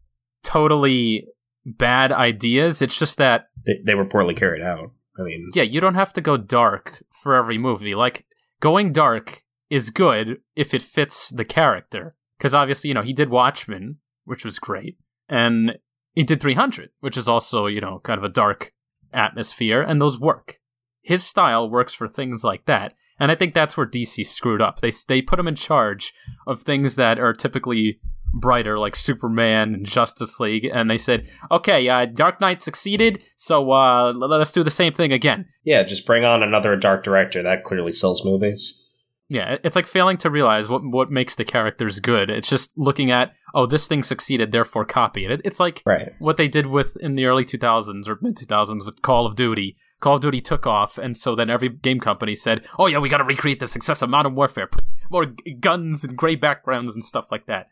totally 0.44 1.28
bad 1.64 2.12
ideas. 2.12 2.82
It's 2.82 2.98
just 2.98 3.20
that 3.20 3.50
they, 3.68 3.74
they 3.86 3.94
were 3.94 4.06
poorly 4.06 4.34
carried 4.34 4.64
out. 4.64 4.94
I 5.20 5.24
mean, 5.24 5.50
yeah, 5.54 5.64
you 5.64 5.82
don't 5.82 5.96
have 5.96 6.14
to 6.14 6.22
go 6.22 6.38
dark 6.38 7.04
for 7.12 7.36
every 7.36 7.58
movie. 7.58 7.96
Like 7.96 8.26
going 8.60 8.94
dark 8.94 9.44
is 9.70 9.90
good 9.90 10.38
if 10.56 10.74
it 10.74 10.82
fits 10.82 11.30
the 11.30 11.46
character. 11.46 12.16
Because 12.38 12.54
obviously, 12.54 12.90
you 12.90 12.94
know, 12.94 13.02
he 13.02 13.14
did 13.14 13.30
Watchmen, 13.30 13.98
which 14.26 14.46
was 14.46 14.60
great, 14.60 14.98
and 15.28 15.80
he 16.14 16.24
did 16.24 16.40
300, 16.40 16.90
which 17.00 17.18
is 17.18 17.28
also, 17.28 17.66
you 17.66 17.82
know, 17.82 18.00
kind 18.04 18.20
of 18.20 18.24
a 18.24 18.30
dark 18.30 18.74
atmosphere, 19.12 19.82
and 19.82 20.00
those 20.00 20.20
work. 20.20 20.60
His 21.02 21.24
style 21.24 21.70
works 21.70 21.94
for 21.94 22.08
things 22.08 22.44
like 22.44 22.66
that, 22.66 22.94
and 23.20 23.32
I 23.32 23.36
think 23.36 23.54
that's 23.54 23.76
where 23.76 23.88
DC 23.88 24.28
screwed 24.28 24.62
up. 24.62 24.82
They 24.82 24.92
they 25.08 25.22
put 25.22 25.40
him 25.40 25.48
in 25.48 25.56
charge 25.56 26.14
of 26.46 26.62
things 26.62 26.96
that 26.96 27.18
are 27.18 27.34
typically 27.34 28.00
brighter 28.40 28.80
like 28.80 28.96
Superman 28.96 29.74
and 29.74 29.86
Justice 29.86 30.40
League, 30.40 30.66
and 30.66 30.90
they 30.90 30.98
said, 30.98 31.28
"Okay, 31.52 31.88
uh, 31.90 32.06
Dark 32.06 32.42
Knight 32.42 32.62
succeeded, 32.62 33.24
so 33.36 33.72
uh, 33.72 34.14
let 34.14 34.42
us 34.42 34.52
do 34.52 34.64
the 34.64 34.72
same 34.72 34.94
thing 34.94 35.12
again." 35.12 35.46
Yeah, 35.64 35.84
just 35.84 36.06
bring 36.06 36.24
on 36.24 36.44
another 36.44 36.76
dark 36.76 37.04
director 37.04 37.44
that 37.44 37.64
clearly 37.64 37.94
sells 37.94 38.24
movies. 38.24 38.84
Yeah, 39.30 39.58
it's 39.64 39.76
like 39.76 39.88
failing 39.88 40.18
to 40.18 40.30
realize 40.30 40.70
what 40.70 40.82
what 40.86 41.12
makes 41.12 41.36
the 41.36 41.44
characters 41.44 42.00
good. 42.00 42.30
It's 42.30 42.48
just 42.48 42.72
looking 42.78 43.12
at, 43.12 43.34
oh, 43.54 43.66
this 43.66 43.86
thing 43.86 44.02
succeeded, 44.02 44.54
therefore 44.54 44.86
copy 44.86 45.26
it. 45.26 45.42
It's 45.44 45.60
like 45.60 45.84
right. 45.86 46.14
what 46.20 46.38
they 46.38 46.48
did 46.48 46.68
with 46.68 46.96
in 47.02 47.16
the 47.16 47.26
early 47.26 47.44
2000s 47.44 48.08
or 48.08 48.18
mid 48.22 48.38
2000s 48.38 48.86
with 48.86 49.02
Call 49.02 49.26
of 49.26 49.36
Duty. 49.36 49.76
Call 50.00 50.16
of 50.16 50.22
Duty 50.22 50.40
took 50.40 50.66
off, 50.66 50.98
and 50.98 51.18
so 51.18 51.36
then 51.36 51.50
every 51.50 51.68
game 51.68 52.00
company 52.00 52.36
said, 52.36 52.66
"Oh 52.80 52.88
yeah, 52.88 53.00
we 53.00 53.10
got 53.10 53.18
to 53.18 53.26
recreate 53.26 53.60
the 53.60 53.68
success 53.68 54.02
of 54.02 54.10
Modern 54.10 54.34
Warfare, 54.34 54.68
put 54.68 54.86
more 55.12 55.26
guns 55.60 56.06
and 56.06 56.16
gray 56.16 56.36
backgrounds 56.36 56.96
and 56.96 57.04
stuff 57.04 57.30
like 57.30 57.48
that." 57.48 57.68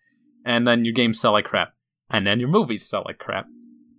And 0.45 0.67
then 0.67 0.85
your 0.85 0.93
games 0.93 1.19
sell 1.19 1.33
like 1.33 1.45
crap, 1.45 1.73
and 2.09 2.25
then 2.25 2.39
your 2.39 2.49
movies 2.49 2.87
sell 2.87 3.03
like 3.05 3.17
crap. 3.17 3.47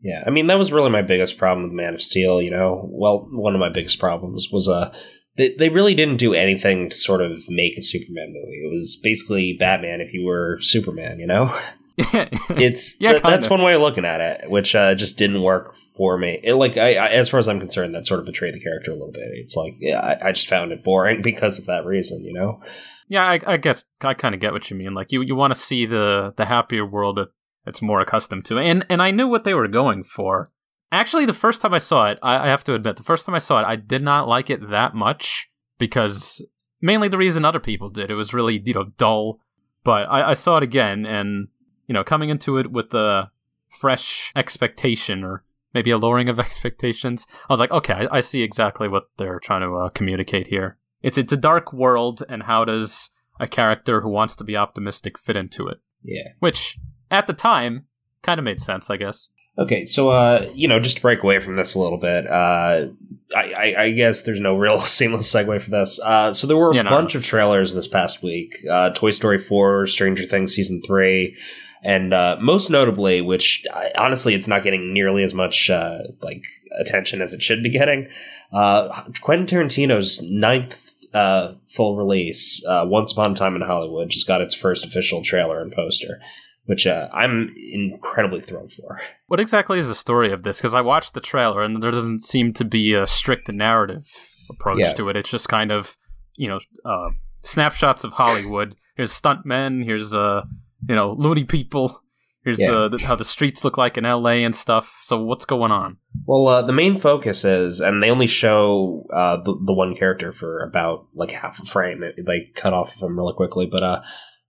Yeah, 0.02 0.22
I 0.26 0.30
mean 0.30 0.46
that 0.46 0.58
was 0.58 0.72
really 0.72 0.90
my 0.90 1.02
biggest 1.02 1.36
problem 1.36 1.64
with 1.64 1.72
Man 1.72 1.94
of 1.94 2.02
Steel. 2.02 2.40
You 2.40 2.50
know, 2.50 2.88
well, 2.90 3.28
one 3.30 3.54
of 3.54 3.60
my 3.60 3.70
biggest 3.70 3.98
problems 3.98 4.48
was 4.52 4.68
uh 4.68 4.94
they 5.36 5.54
they 5.58 5.68
really 5.68 5.94
didn't 5.94 6.16
do 6.16 6.34
anything 6.34 6.88
to 6.88 6.96
sort 6.96 7.20
of 7.20 7.48
make 7.48 7.76
a 7.76 7.82
Superman 7.82 8.32
movie. 8.32 8.62
It 8.64 8.70
was 8.70 8.98
basically 9.02 9.56
Batman 9.58 10.00
if 10.00 10.12
you 10.12 10.24
were 10.24 10.58
Superman. 10.60 11.18
You 11.18 11.26
know. 11.26 11.58
it's 11.98 12.96
yeah, 13.00 13.12
th- 13.12 13.22
that's 13.22 13.48
one 13.48 13.62
way 13.62 13.74
of 13.74 13.80
looking 13.80 14.04
at 14.04 14.20
it, 14.20 14.50
which 14.50 14.74
uh, 14.74 14.94
just 14.94 15.16
didn't 15.16 15.42
work 15.42 15.74
for 15.94 16.18
me. 16.18 16.38
It, 16.42 16.54
like, 16.54 16.76
I, 16.76 16.94
I, 16.94 17.08
as 17.08 17.30
far 17.30 17.38
as 17.38 17.48
I'm 17.48 17.58
concerned, 17.58 17.94
that 17.94 18.06
sort 18.06 18.20
of 18.20 18.26
betrayed 18.26 18.52
the 18.52 18.60
character 18.60 18.90
a 18.90 18.94
little 18.94 19.12
bit. 19.12 19.24
It's 19.32 19.56
like, 19.56 19.76
yeah, 19.78 20.00
I, 20.00 20.28
I 20.28 20.32
just 20.32 20.46
found 20.46 20.72
it 20.72 20.84
boring 20.84 21.22
because 21.22 21.58
of 21.58 21.66
that 21.66 21.86
reason, 21.86 22.22
you 22.22 22.34
know. 22.34 22.60
Yeah, 23.08 23.24
I, 23.24 23.40
I 23.46 23.56
guess 23.56 23.84
I 24.00 24.14
kind 24.14 24.34
of 24.34 24.40
get 24.40 24.52
what 24.52 24.70
you 24.70 24.76
mean. 24.76 24.94
Like 24.94 25.12
you, 25.12 25.22
you 25.22 25.34
want 25.34 25.54
to 25.54 25.60
see 25.60 25.86
the 25.86 26.32
the 26.36 26.46
happier 26.46 26.84
world 26.84 27.20
it's 27.66 27.82
more 27.82 28.00
accustomed 28.00 28.44
to. 28.46 28.58
And 28.58 28.86
and 28.88 29.02
I 29.02 29.10
knew 29.10 29.28
what 29.28 29.44
they 29.44 29.54
were 29.54 29.68
going 29.68 30.04
for. 30.04 30.48
Actually, 30.92 31.26
the 31.26 31.32
first 31.32 31.60
time 31.60 31.74
I 31.74 31.78
saw 31.78 32.06
it, 32.06 32.18
I, 32.22 32.44
I 32.44 32.46
have 32.46 32.62
to 32.64 32.74
admit, 32.74 32.96
the 32.96 33.02
first 33.02 33.26
time 33.26 33.34
I 33.34 33.40
saw 33.40 33.60
it, 33.60 33.66
I 33.66 33.74
did 33.76 34.02
not 34.02 34.28
like 34.28 34.50
it 34.50 34.68
that 34.68 34.94
much 34.94 35.50
because 35.78 36.40
mainly 36.80 37.08
the 37.08 37.18
reason 37.18 37.44
other 37.44 37.58
people 37.58 37.90
did. 37.90 38.10
It 38.10 38.14
was 38.14 38.32
really 38.32 38.62
you 38.64 38.74
know 38.74 38.92
dull. 38.96 39.40
But 39.82 40.08
I, 40.08 40.30
I 40.30 40.34
saw 40.34 40.56
it 40.56 40.62
again, 40.62 41.04
and 41.04 41.48
you 41.86 41.92
know, 41.92 42.04
coming 42.04 42.30
into 42.30 42.58
it 42.58 42.70
with 42.70 42.94
a 42.94 43.30
fresh 43.68 44.32
expectation 44.34 45.22
or 45.22 45.44
maybe 45.74 45.90
a 45.90 45.98
lowering 45.98 46.28
of 46.28 46.38
expectations, 46.40 47.26
I 47.48 47.52
was 47.52 47.60
like, 47.60 47.70
okay, 47.70 47.94
I, 48.10 48.18
I 48.18 48.20
see 48.20 48.42
exactly 48.42 48.88
what 48.88 49.04
they're 49.16 49.40
trying 49.40 49.62
to 49.62 49.74
uh, 49.76 49.88
communicate 49.90 50.46
here. 50.46 50.78
It's 51.02 51.18
it's 51.18 51.32
a 51.32 51.36
dark 51.36 51.72
world, 51.72 52.22
and 52.28 52.42
how 52.44 52.64
does 52.64 53.10
a 53.38 53.46
character 53.46 54.00
who 54.00 54.08
wants 54.08 54.34
to 54.36 54.44
be 54.44 54.56
optimistic 54.56 55.18
fit 55.18 55.36
into 55.36 55.66
it? 55.68 55.78
Yeah. 56.02 56.28
Which 56.38 56.78
at 57.10 57.26
the 57.26 57.32
time 57.32 57.86
kind 58.22 58.38
of 58.38 58.44
made 58.44 58.60
sense, 58.60 58.90
I 58.90 58.96
guess. 58.96 59.28
Okay, 59.58 59.84
so 59.86 60.10
uh, 60.10 60.50
you 60.54 60.68
know, 60.68 60.78
just 60.80 60.96
to 60.96 61.02
break 61.02 61.22
away 61.22 61.38
from 61.38 61.54
this 61.54 61.74
a 61.74 61.78
little 61.78 61.96
bit, 61.98 62.26
uh, 62.26 62.88
I, 63.34 63.52
I, 63.52 63.82
I 63.84 63.90
guess 63.92 64.22
there's 64.22 64.40
no 64.40 64.54
real 64.56 64.80
seamless 64.82 65.32
segue 65.32 65.60
for 65.62 65.70
this. 65.70 65.98
Uh, 66.02 66.32
so 66.34 66.46
there 66.46 66.56
were 66.58 66.74
Yeah, 66.74 66.82
a 66.82 66.84
no. 66.84 66.90
bunch 66.90 67.14
of 67.14 67.24
trailers 67.24 67.72
this 67.72 67.88
past 67.88 68.22
week: 68.22 68.54
uh, 68.70 68.90
Toy 68.90 69.12
Story 69.12 69.38
Four, 69.38 69.86
Stranger 69.86 70.24
Things 70.24 70.54
season 70.54 70.82
three, 70.86 71.36
and 71.82 72.12
uh, 72.12 72.36
most 72.40 72.68
notably, 72.68 73.22
which 73.22 73.64
I, 73.72 73.92
honestly, 73.96 74.34
it's 74.34 74.46
not 74.48 74.62
getting 74.62 74.92
nearly 74.92 75.22
as 75.22 75.32
much 75.32 75.70
uh, 75.70 75.98
like 76.20 76.44
attention 76.78 77.22
as 77.22 77.32
it 77.32 77.42
should 77.42 77.62
be 77.62 77.70
getting. 77.70 78.08
Uh, 78.52 79.04
Quentin 79.22 79.46
Tarantino's 79.46 80.20
ninth 80.22 80.85
uh, 81.16 81.54
full 81.68 81.96
release, 81.96 82.62
uh, 82.66 82.84
Once 82.86 83.12
Upon 83.12 83.32
a 83.32 83.34
Time 83.34 83.56
in 83.56 83.62
Hollywood, 83.62 84.10
just 84.10 84.26
got 84.26 84.40
its 84.40 84.54
first 84.54 84.84
official 84.84 85.22
trailer 85.22 85.60
and 85.62 85.72
poster, 85.72 86.20
which 86.66 86.86
uh, 86.86 87.08
I'm 87.12 87.54
incredibly 87.72 88.40
thrilled 88.40 88.72
for. 88.72 89.00
What 89.28 89.40
exactly 89.40 89.78
is 89.78 89.88
the 89.88 89.94
story 89.94 90.32
of 90.32 90.42
this? 90.42 90.58
Because 90.58 90.74
I 90.74 90.80
watched 90.82 91.14
the 91.14 91.20
trailer 91.20 91.62
and 91.62 91.82
there 91.82 91.90
doesn't 91.90 92.20
seem 92.20 92.52
to 92.54 92.64
be 92.64 92.94
a 92.94 93.06
strict 93.06 93.48
narrative 93.50 94.06
approach 94.50 94.80
Yeah. 94.80 94.92
to 94.94 95.08
it. 95.08 95.16
It's 95.16 95.30
just 95.30 95.48
kind 95.48 95.72
of, 95.72 95.96
you 96.34 96.48
know, 96.48 96.60
uh, 96.84 97.10
snapshots 97.42 98.04
of 98.04 98.12
Hollywood. 98.12 98.74
Here's 98.96 99.12
stuntmen. 99.18 99.84
Here's, 99.84 100.12
uh, 100.14 100.42
you 100.88 100.94
know, 100.94 101.12
loony 101.12 101.44
people. 101.44 102.02
Here's 102.46 102.60
Yeah. 102.60 102.70
uh, 102.70 102.88
the, 102.88 102.98
how 102.98 103.16
the 103.16 103.24
streets 103.24 103.64
look 103.64 103.76
like 103.76 103.98
in 103.98 104.04
LA 104.04 104.44
and 104.46 104.54
stuff. 104.54 105.00
So 105.02 105.20
what's 105.20 105.44
going 105.44 105.72
on? 105.72 105.96
Well, 106.26 106.46
uh, 106.46 106.62
the 106.62 106.72
main 106.72 106.96
focus 106.96 107.44
is, 107.44 107.80
and 107.80 108.00
they 108.00 108.08
only 108.08 108.28
show 108.28 109.04
uh, 109.12 109.38
the 109.38 109.58
the 109.66 109.72
one 109.72 109.96
character 109.96 110.30
for 110.30 110.62
about 110.62 111.08
like 111.12 111.32
half 111.32 111.58
a 111.60 111.66
frame. 111.66 112.04
It, 112.04 112.24
they 112.24 112.52
cut 112.54 112.72
off 112.72 112.94
of 112.94 113.02
him 113.02 113.18
really 113.18 113.34
quickly, 113.34 113.66
but 113.66 113.82
uh, 113.82 114.02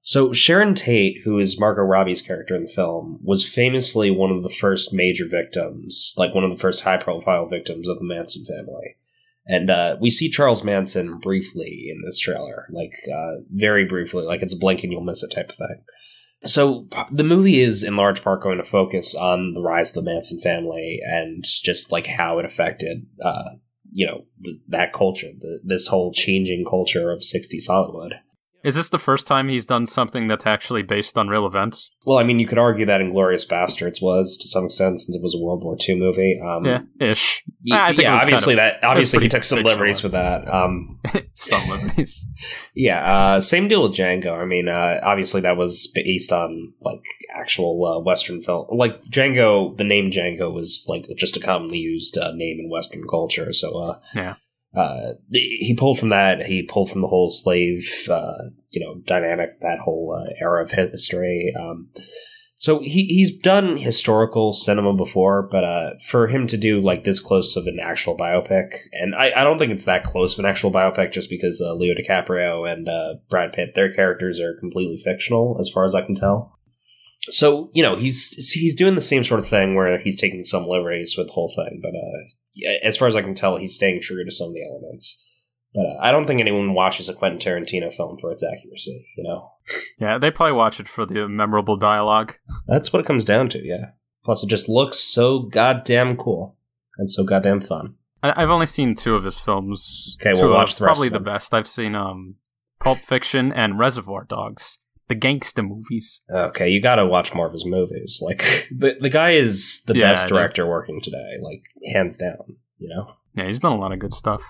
so 0.03 0.31
Sharon 0.31 0.75
Tate, 0.75 1.21
who 1.25 1.39
is 1.39 1.59
Margot 1.59 1.81
Robbie's 1.81 2.21
character 2.21 2.55
in 2.55 2.61
the 2.61 2.71
film, 2.71 3.19
was 3.23 3.49
famously 3.49 4.11
one 4.11 4.29
of 4.31 4.43
the 4.43 4.49
first 4.49 4.93
major 4.93 5.25
victims, 5.27 6.13
like 6.17 6.35
one 6.35 6.43
of 6.43 6.51
the 6.51 6.57
first 6.59 6.83
high 6.83 6.97
profile 6.97 7.47
victims 7.47 7.87
of 7.87 7.97
the 7.97 8.05
Manson 8.05 8.45
family. 8.45 8.95
And 9.47 9.71
uh, 9.71 9.97
we 9.99 10.09
see 10.11 10.29
Charles 10.29 10.63
Manson 10.63 11.17
briefly 11.19 11.87
in 11.89 12.03
this 12.05 12.19
trailer, 12.19 12.67
like 12.69 12.93
uh, 13.11 13.41
very 13.51 13.85
briefly, 13.85 14.23
like 14.23 14.43
it's 14.43 14.53
a 14.53 14.57
blink 14.59 14.83
and 14.83 14.91
you'll 14.91 15.03
miss 15.03 15.23
it 15.23 15.31
type 15.31 15.49
of 15.49 15.55
thing. 15.57 15.81
So 16.45 16.87
the 17.11 17.23
movie 17.23 17.59
is 17.59 17.83
in 17.83 17.95
large 17.95 18.23
part 18.23 18.43
going 18.43 18.57
to 18.57 18.63
focus 18.63 19.15
on 19.15 19.53
the 19.53 19.61
rise 19.61 19.89
of 19.89 19.95
the 19.95 20.11
Manson 20.11 20.39
family 20.39 20.99
and 21.03 21.43
just 21.43 21.91
like 21.91 22.05
how 22.05 22.39
it 22.39 22.45
affected, 22.45 23.07
uh, 23.23 23.55
you 23.91 24.05
know, 24.05 24.25
th- 24.43 24.57
that 24.67 24.93
culture, 24.93 25.31
the, 25.37 25.59
this 25.63 25.87
whole 25.87 26.13
changing 26.13 26.63
culture 26.63 27.11
of 27.11 27.21
'60s 27.21 27.67
Hollywood. 27.67 28.15
Is 28.63 28.75
this 28.75 28.89
the 28.89 28.97
first 28.97 29.27
time 29.27 29.47
he's 29.49 29.65
done 29.65 29.85
something 29.87 30.27
that's 30.27 30.45
actually 30.45 30.81
based 30.81 31.17
on 31.17 31.27
real 31.27 31.45
events? 31.45 31.89
Well, 32.05 32.17
I 32.17 32.23
mean, 32.23 32.39
you 32.39 32.47
could 32.47 32.57
argue 32.57 32.85
that 32.87 32.99
Inglourious 33.01 33.47
Basterds 33.47 34.01
was 34.01 34.37
to 34.41 34.47
some 34.47 34.65
extent 34.65 34.99
since 35.01 35.15
it 35.15 35.21
was 35.23 35.35
a 35.35 35.39
World 35.39 35.63
War 35.63 35.77
II 35.87 35.95
movie. 35.95 36.39
Um, 36.45 36.65
yeah, 36.65 36.81
ish. 36.99 37.43
y- 37.65 37.77
I 37.79 37.89
think 37.89 38.01
yeah, 38.01 38.13
was 38.13 38.19
kind 38.21 38.33
obviously 38.33 38.53
of- 38.53 38.57
that 38.57 38.83
obviously 38.83 39.23
he 39.23 39.29
took 39.29 39.43
some 39.43 39.59
liberties 39.63 40.03
with 40.03 40.11
that. 40.13 40.47
Um, 40.53 40.99
Some 41.33 41.69
liberties. 41.69 42.25
Yeah, 42.75 43.03
uh, 43.35 43.39
same 43.39 43.67
deal 43.67 43.83
with 43.83 43.93
Django. 43.93 44.37
I 44.39 44.45
mean, 44.45 44.67
uh, 44.67 44.99
obviously 45.03 45.41
that 45.41 45.57
was 45.57 45.91
based 45.95 46.31
on 46.31 46.73
like 46.81 47.01
actual 47.35 47.83
uh, 47.85 47.99
Western 47.99 48.41
film. 48.41 48.67
Like 48.71 49.01
Django, 49.05 49.75
the 49.77 49.83
name 49.83 50.11
Django 50.11 50.53
was 50.53 50.85
like 50.87 51.07
just 51.17 51.37
a 51.37 51.39
commonly 51.39 51.77
used 51.79 52.17
uh, 52.17 52.31
name 52.33 52.59
in 52.59 52.69
Western 52.69 53.03
culture. 53.09 53.51
So, 53.53 53.75
uh, 53.77 53.99
Yeah. 54.13 54.35
Uh, 54.75 55.13
he 55.31 55.75
pulled 55.77 55.99
from 55.99 56.09
that. 56.09 56.45
He 56.45 56.63
pulled 56.63 56.91
from 56.91 57.01
the 57.01 57.07
whole 57.07 57.29
slave, 57.29 58.07
uh, 58.09 58.49
you 58.71 58.81
know, 58.81 59.01
dynamic, 59.05 59.59
that 59.61 59.79
whole 59.79 60.13
uh, 60.13 60.33
era 60.39 60.63
of 60.63 60.71
history. 60.71 61.53
Um, 61.59 61.89
so 62.59 62.79
he 62.79 63.05
he's 63.05 63.37
done 63.37 63.77
historical 63.77 64.51
cinema 64.51 64.91
before, 64.93 65.43
but 65.43 65.63
uh, 65.63 65.91
for 66.09 66.25
him 66.25 66.47
to 66.47 66.57
do 66.57 66.81
like 66.81 67.03
this 67.03 67.19
close 67.19 67.55
of 67.55 67.67
an 67.67 67.77
actual 67.79 68.17
biopic, 68.17 68.71
and 68.93 69.13
I, 69.13 69.31
I 69.35 69.43
don't 69.43 69.59
think 69.59 69.71
it's 69.71 69.85
that 69.85 70.03
close 70.03 70.33
of 70.33 70.39
an 70.39 70.49
actual 70.49 70.71
biopic, 70.71 71.11
just 71.11 71.29
because 71.29 71.61
uh, 71.61 71.75
Leo 71.75 71.93
DiCaprio 71.93 72.67
and 72.67 72.89
uh, 72.89 73.15
Brad 73.29 73.53
Pitt, 73.53 73.75
their 73.75 73.93
characters 73.93 74.39
are 74.39 74.57
completely 74.59 74.97
fictional, 74.97 75.57
as 75.59 75.69
far 75.69 75.85
as 75.85 75.93
I 75.93 76.01
can 76.01 76.15
tell. 76.15 76.57
So 77.29 77.69
you 77.73 77.83
know 77.83 77.95
he's 77.95 78.51
he's 78.51 78.73
doing 78.73 78.95
the 78.95 79.01
same 79.01 79.23
sort 79.23 79.39
of 79.39 79.47
thing 79.47 79.75
where 79.75 79.99
he's 79.99 80.19
taking 80.19 80.43
some 80.43 80.65
liberties 80.65 81.13
with 81.15 81.27
the 81.27 81.33
whole 81.33 81.53
thing, 81.55 81.79
but 81.83 81.91
as 82.83 82.97
far 82.97 83.07
as 83.07 83.15
I 83.15 83.21
can 83.21 83.33
tell, 83.33 83.57
he's 83.57 83.75
staying 83.75 84.01
true 84.01 84.23
to 84.23 84.31
some 84.31 84.49
of 84.49 84.53
the 84.53 84.63
elements. 84.69 85.23
But 85.75 85.85
uh, 85.85 85.97
I 86.01 86.11
don't 86.11 86.25
think 86.25 86.39
anyone 86.41 86.73
watches 86.73 87.07
a 87.09 87.13
Quentin 87.13 87.39
Tarantino 87.39 87.93
film 87.93 88.17
for 88.19 88.31
its 88.31 88.43
accuracy. 88.43 89.05
You 89.17 89.23
know, 89.25 89.51
Yeah, 89.99 90.17
they 90.17 90.31
probably 90.31 90.53
watch 90.53 90.79
it 90.79 90.87
for 90.87 91.05
the 91.05 91.27
memorable 91.27 91.75
dialogue. 91.77 92.35
that's 92.67 92.91
what 92.91 92.99
it 93.01 93.05
comes 93.05 93.25
down 93.25 93.49
to. 93.49 93.63
Yeah. 93.65 93.91
Plus, 94.25 94.43
it 94.43 94.47
just 94.49 94.67
looks 94.69 94.97
so 94.97 95.39
goddamn 95.39 96.17
cool 96.17 96.57
and 96.97 97.09
so 97.11 97.23
goddamn 97.23 97.61
fun. 97.61 97.95
I- 98.23 98.41
I've 98.41 98.49
only 98.49 98.65
seen 98.65 98.95
two 98.95 99.13
of 99.15 99.23
his 99.23 99.37
films. 99.39 100.17
Okay, 100.19 100.33
we'll 100.41 100.51
watch 100.53 100.75
the 100.75 100.83
Probably 100.85 101.09
the 101.09 101.19
best. 101.19 101.53
I've 101.53 101.67
seen 101.67 101.95
um, 101.95 102.35
Pulp 102.79 102.97
Fiction 102.97 103.51
and 103.53 103.77
Reservoir 103.77 104.23
Dogs, 104.23 104.79
the 105.07 105.15
gangsta 105.15 105.65
movies. 105.67 106.21
Okay, 106.29 106.69
you 106.69 106.81
got 106.81 106.95
to 106.95 107.05
watch 107.05 107.33
more 107.33 107.47
of 107.47 107.53
his 107.53 107.65
movies. 107.65 108.19
Like 108.25 108.67
the 108.71 108.95
the 108.99 109.09
guy 109.09 109.31
is 109.31 109.81
the 109.87 109.95
Yeah, 109.95 110.11
best 110.11 110.27
dude. 110.27 110.35
director 110.37 110.65
working 110.67 110.99
today, 111.01 111.37
like 111.41 111.63
hands 111.93 112.17
down. 112.17 112.57
You 112.77 112.89
know. 112.89 113.11
Yeah, 113.35 113.45
he's 113.47 113.59
done 113.59 113.71
a 113.73 113.77
lot 113.77 113.91
of 113.93 113.99
good 113.99 114.13
stuff. 114.13 114.43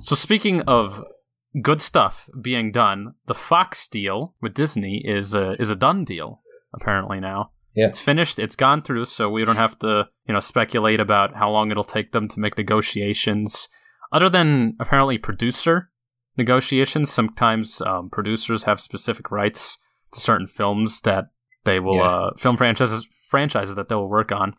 So 0.00 0.14
speaking 0.16 0.62
of 0.62 1.04
good 1.62 1.80
stuff 1.80 2.28
being 2.40 2.72
done, 2.72 3.14
the 3.26 3.34
Fox 3.34 3.86
deal 3.88 4.34
with 4.40 4.54
Disney 4.54 5.02
is 5.04 5.34
a 5.34 5.52
is 5.60 5.70
a 5.70 5.76
done 5.76 6.04
deal 6.04 6.40
apparently 6.74 7.20
now. 7.20 7.50
Yeah. 7.74 7.86
It's 7.86 8.00
finished. 8.00 8.38
It's 8.40 8.56
gone 8.56 8.82
through, 8.82 9.04
so 9.04 9.28
we 9.30 9.44
don't 9.44 9.56
have 9.56 9.78
to 9.80 10.08
you 10.26 10.34
know 10.34 10.40
speculate 10.40 10.98
about 11.00 11.34
how 11.36 11.50
long 11.50 11.70
it'll 11.70 11.84
take 11.84 12.12
them 12.12 12.26
to 12.28 12.40
make 12.40 12.56
negotiations. 12.58 13.68
Other 14.12 14.28
than 14.28 14.76
apparently 14.80 15.18
producer 15.18 15.90
negotiations, 16.36 17.10
sometimes 17.12 17.80
um, 17.82 18.10
producers 18.10 18.64
have 18.64 18.80
specific 18.80 19.30
rights 19.30 19.62
to 19.74 19.80
certain 20.14 20.46
films 20.46 21.00
that 21.02 21.26
they 21.64 21.78
will 21.80 21.96
Yeah. 21.96 22.02
uh, 22.02 22.30
film 22.36 22.56
franchises 22.56 23.06
franchises 23.28 23.74
that 23.74 23.88
they 23.88 23.94
will 23.94 24.08
work 24.08 24.32
on. 24.32 24.54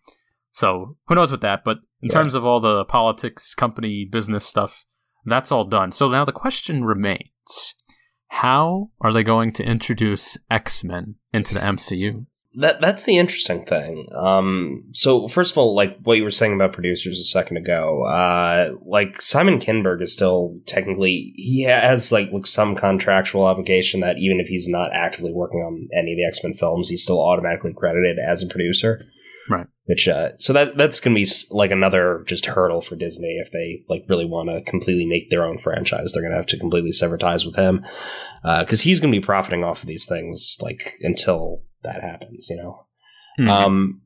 So 0.52 0.98
who 1.08 1.16
knows 1.16 1.32
with 1.32 1.42
that? 1.42 1.64
But 1.64 1.78
in 2.02 2.10
Yeah. 2.10 2.14
terms 2.14 2.36
of 2.36 2.46
all 2.46 2.60
the 2.60 2.86
politics, 2.86 3.56
company, 3.56 4.06
business 4.10 4.46
stuff, 4.46 4.86
that's 5.26 5.52
all 5.52 5.64
done. 5.66 5.92
So 5.92 6.10
now 6.10 6.26
the 6.26 6.32
question 6.32 6.84
remains: 6.84 7.76
How 8.28 8.92
are 9.02 9.12
they 9.14 9.24
going 9.24 9.52
to 9.54 9.64
introduce 9.64 10.38
X 10.50 10.84
Men 10.84 11.16
into 11.34 11.54
the 11.54 11.60
MCU? 11.62 12.26
That 12.56 12.82
that's 12.82 13.04
the 13.04 13.18
interesting 13.18 13.66
thing. 13.66 14.10
Um, 14.14 14.84
so 14.94 15.30
first 15.30 15.54
of 15.54 15.58
all, 15.58 15.74
like 15.74 15.98
what 16.04 16.18
you 16.18 16.24
were 16.24 16.32
saying 16.32 16.54
about 16.54 16.74
producers 16.74 17.18
a 17.18 17.24
second 17.24 17.56
ago, 17.56 18.04
uh, 18.04 18.72
like 18.86 19.22
Simon 19.22 19.58
Kinberg 19.58 20.02
is 20.02 20.12
still 20.12 20.58
technically 20.66 21.32
he 21.38 21.62
has 21.62 22.12
like, 22.12 22.30
like 22.34 22.46
some 22.46 22.76
contractual 22.76 23.46
obligation 23.46 24.02
that 24.02 24.18
even 24.18 24.42
if 24.42 24.48
he's 24.48 24.68
not 24.68 24.92
actively 24.92 25.32
working 25.32 25.62
on 25.62 25.88
any 25.98 26.12
of 26.12 26.18
the 26.18 26.26
X 26.26 26.44
Men 26.44 26.54
films, 26.54 26.90
he's 26.90 27.04
still 27.04 27.22
automatically 27.22 27.74
credited 27.74 28.18
as 28.20 28.44
a 28.44 28.48
producer. 28.48 29.06
Right. 29.50 29.68
Which 29.86 30.10
uh, 30.10 30.32
so 30.38 30.52
that 30.52 30.76
that's 30.76 31.00
gonna 31.00 31.16
be 31.16 31.28
like 31.52 31.72
another 31.72 32.26
just 32.28 32.48
hurdle 32.48 32.82
for 32.82 32.98
Disney 32.98 33.40
if 33.42 33.50
they 33.52 33.84
like 33.88 34.04
really 34.10 34.26
want 34.26 34.50
to 34.50 34.62
completely 34.70 35.06
make 35.06 35.30
their 35.30 35.46
own 35.46 35.58
franchise. 35.58 36.12
They're 36.12 36.22
gonna 36.22 36.36
have 36.36 36.48
to 36.48 36.60
completely 36.60 36.92
sever 36.92 37.18
ties 37.18 37.46
with 37.46 37.56
him 37.56 37.86
because 38.44 38.82
he's 38.82 39.00
gonna 39.00 39.12
be 39.12 39.22
profiting 39.22 39.64
off 39.64 39.84
of 39.84 39.88
these 39.88 40.06
things 40.06 40.58
like 40.62 40.96
until 41.02 41.64
that 41.84 42.02
happens. 42.02 42.48
You 42.50 42.58
know. 42.58 42.86
Mhm. 43.40 43.50
Um, 43.50 44.02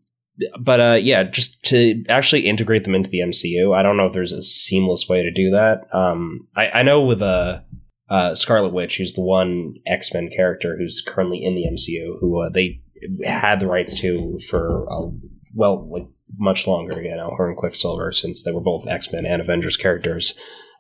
but 0.59 0.79
uh, 0.79 0.99
yeah, 1.01 1.23
just 1.23 1.63
to 1.65 2.03
actually 2.09 2.41
integrate 2.41 2.83
them 2.83 2.93
into 2.95 3.09
the 3.09 3.21
MCU, 3.21 3.73
I 3.75 3.81
don't 3.83 3.95
know 3.97 4.07
if 4.07 4.13
there's 4.13 4.33
a 4.33 4.41
seamless 4.41 5.07
way 5.07 5.23
to 5.23 5.31
do 5.31 5.49
that. 5.51 5.88
Um, 5.93 6.47
I, 6.55 6.69
I 6.69 6.83
know 6.83 7.01
with 7.01 7.21
uh, 7.21 7.61
uh, 8.09 8.35
Scarlet 8.35 8.73
Witch, 8.73 8.97
who's 8.97 9.13
the 9.13 9.21
one 9.21 9.75
X 9.88 10.13
Men 10.13 10.29
character 10.35 10.75
who's 10.77 11.01
currently 11.05 11.43
in 11.43 11.55
the 11.55 11.63
MCU, 11.65 12.19
who 12.19 12.41
uh, 12.41 12.49
they 12.49 12.81
had 13.23 13.59
the 13.59 13.67
rights 13.67 13.99
to 14.01 14.38
for 14.49 14.85
uh, 14.91 15.07
well, 15.53 15.89
like 15.89 16.07
much 16.38 16.67
longer. 16.67 17.01
You 17.01 17.15
know, 17.15 17.33
her 17.38 17.47
and 17.47 17.57
Quicksilver, 17.57 18.11
since 18.11 18.43
they 18.43 18.51
were 18.51 18.61
both 18.61 18.88
X 18.88 19.11
Men 19.13 19.25
and 19.25 19.41
Avengers 19.41 19.77
characters. 19.77 20.33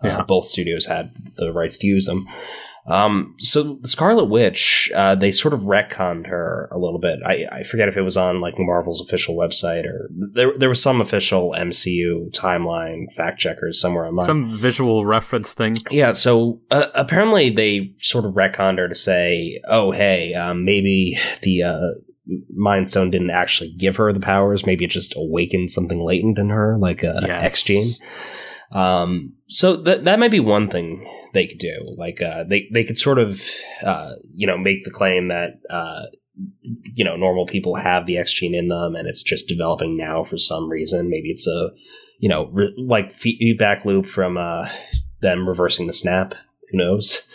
Uh, 0.03 0.07
Yeah. 0.09 0.21
Both 0.23 0.47
studios 0.47 0.87
had 0.87 1.11
the 1.37 1.53
rights 1.53 1.77
to 1.79 1.87
use 1.87 2.05
them. 2.05 2.27
Um, 2.87 3.35
so 3.39 3.79
the 3.81 3.87
Scarlet 3.87 4.25
Witch, 4.25 4.91
uh, 4.93 5.15
they 5.15 5.31
sort 5.31 5.55
of 5.55 5.61
retconned 5.61 6.27
her 6.27 6.69
a 6.71 6.77
little 6.77 6.99
bit. 6.99 7.19
I, 7.25 7.47
I 7.51 7.63
forget 7.63 7.87
if 7.87 7.97
it 7.97 8.03
was 8.03 8.15
on 8.15 8.41
like 8.41 8.59
Marvel's 8.59 9.01
official 9.01 9.35
website 9.35 9.85
or 9.85 10.07
there 10.11 10.51
there 10.57 10.69
was 10.69 10.81
some 10.81 11.01
official 11.01 11.55
MCU 11.57 12.31
timeline 12.31 13.11
fact 13.11 13.39
checkers 13.39 13.81
somewhere 13.81 14.05
online. 14.05 14.27
Some 14.27 14.55
visual 14.55 15.03
reference 15.05 15.53
thing. 15.53 15.77
Yeah, 15.89 16.13
so 16.13 16.61
uh, 16.69 16.87
apparently 16.93 17.49
they 17.49 17.95
sort 18.01 18.25
of 18.25 18.33
retconned 18.33 18.77
her 18.77 18.87
to 18.87 18.95
say, 18.95 19.59
"Oh, 19.67 19.89
hey, 19.91 20.35
um, 20.35 20.63
maybe 20.63 21.17
the 21.41 21.63
uh, 21.63 21.87
Mind 22.55 22.87
Stone 22.87 23.09
didn't 23.09 23.31
actually 23.31 23.71
give 23.73 23.95
her 23.95 24.13
the 24.13 24.19
powers. 24.19 24.65
Maybe 24.67 24.85
it 24.85 24.91
just 24.91 25.15
awakened 25.17 25.71
something 25.71 25.99
latent 25.99 26.37
in 26.37 26.49
her, 26.49 26.77
like 26.77 27.01
a 27.01 27.19
Yes. 27.25 27.45
X 27.45 27.63
gene." 27.63 27.93
Um, 28.71 29.33
so 29.47 29.75
that 29.77 30.05
that 30.05 30.19
might 30.19 30.31
be 30.31 30.39
one 30.39 30.69
thing 30.69 31.07
they 31.33 31.47
could 31.47 31.59
do. 31.59 31.95
Like 31.97 32.21
uh, 32.21 32.43
they 32.43 32.67
they 32.71 32.83
could 32.83 32.97
sort 32.97 33.19
of 33.19 33.41
uh, 33.83 34.13
you 34.33 34.47
know 34.47 34.57
make 34.57 34.83
the 34.83 34.91
claim 34.91 35.27
that 35.27 35.59
uh, 35.69 36.03
you 36.93 37.05
know 37.05 37.15
normal 37.15 37.45
people 37.45 37.75
have 37.75 38.05
the 38.05 38.17
X 38.17 38.33
gene 38.33 38.55
in 38.55 38.69
them, 38.69 38.95
and 38.95 39.07
it's 39.07 39.23
just 39.23 39.47
developing 39.47 39.97
now 39.97 40.23
for 40.23 40.37
some 40.37 40.69
reason. 40.69 41.09
Maybe 41.09 41.29
it's 41.29 41.47
a 41.47 41.69
you 42.19 42.29
know 42.29 42.47
re- 42.47 42.73
like 42.77 43.13
feedback 43.13 43.85
loop 43.85 44.07
from 44.07 44.37
uh, 44.37 44.67
them 45.21 45.47
reversing 45.47 45.87
the 45.87 45.93
snap. 45.93 46.33
Who 46.71 46.77
knows? 46.77 47.27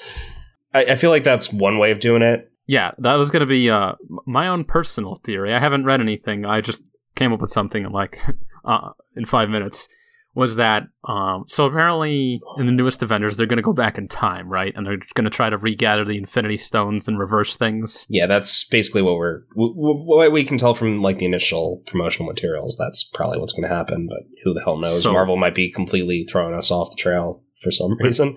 I, 0.75 0.85
I 0.85 0.95
feel 0.97 1.11
like 1.11 1.25
that's 1.25 1.53
one 1.53 1.79
way 1.79 1.91
of 1.91 2.01
doing 2.01 2.23
it. 2.23 2.51
Yeah, 2.67 2.93
that 2.99 3.15
was 3.15 3.31
going 3.31 3.41
to 3.41 3.47
be 3.47 3.69
uh, 3.69 3.95
my 4.27 4.47
own 4.47 4.65
personal 4.65 5.17
theory. 5.17 5.53
I 5.53 5.59
haven't 5.59 5.85
read 5.85 6.01
anything. 6.01 6.45
I 6.45 6.61
just 6.61 6.83
came 7.17 7.33
up 7.33 7.41
with 7.41 7.51
something 7.51 7.85
in 7.85 7.93
like 7.93 8.21
uh, 8.65 8.91
in 9.17 9.25
five 9.25 9.49
minutes. 9.51 9.89
Was 10.35 10.57
that 10.57 10.85
um, 11.09 11.45
so? 11.49 11.65
Apparently, 11.65 12.41
in 12.59 12.67
the 12.67 12.73
newest 12.73 13.03
Avengers, 13.03 13.37
they're 13.37 13.47
going 13.47 13.57
to 13.57 13.63
go 13.63 13.73
back 13.73 13.99
in 13.99 14.07
time, 14.07 14.49
right? 14.49 14.73
And 14.77 14.87
they're 14.87 14.99
going 15.15 15.25
to 15.25 15.31
try 15.31 15.51
to 15.51 15.59
regather 15.59 16.05
the 16.05 16.17
Infinity 16.17 16.57
Stones 16.57 17.09
and 17.09 17.19
reverse 17.19 17.57
things. 17.57 18.07
Yeah, 18.09 18.27
that's 18.27 18.65
basically 18.65 19.03
what 19.03 19.17
we're 19.17 19.41
w- 19.57 19.75
w- 19.75 20.05
what 20.07 20.31
we 20.31 20.45
can 20.45 20.57
tell 20.57 20.75
from 20.75 21.03
like 21.03 21.19
the 21.19 21.25
initial 21.25 21.83
promotional 21.87 22.31
materials. 22.31 22.77
That's 22.79 23.03
probably 23.03 23.39
what's 23.39 23.53
going 23.53 23.69
to 23.69 23.75
happen, 23.75 24.07
but 24.09 24.21
who 24.45 24.55
the 24.55 24.61
hell 24.61 24.79
knows? 24.79 25.03
So- 25.03 25.13
Marvel 25.13 25.37
might 25.37 25.55
be 25.55 25.71
completely 25.71 26.25
throwing 26.31 26.55
us 26.55 26.71
off 26.71 26.91
the 26.91 26.97
trail 26.97 27.43
for 27.61 27.71
some 27.73 27.97
reason. 27.99 28.37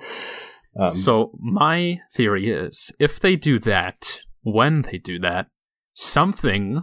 Um, 0.80 0.90
so 0.92 1.32
my 1.40 2.00
theory 2.16 2.50
is, 2.50 2.92
if 3.00 3.20
they 3.20 3.36
do 3.36 3.60
that, 3.60 4.22
when 4.42 4.82
they 4.82 4.98
do 4.98 5.20
that, 5.20 5.48
something 5.94 6.82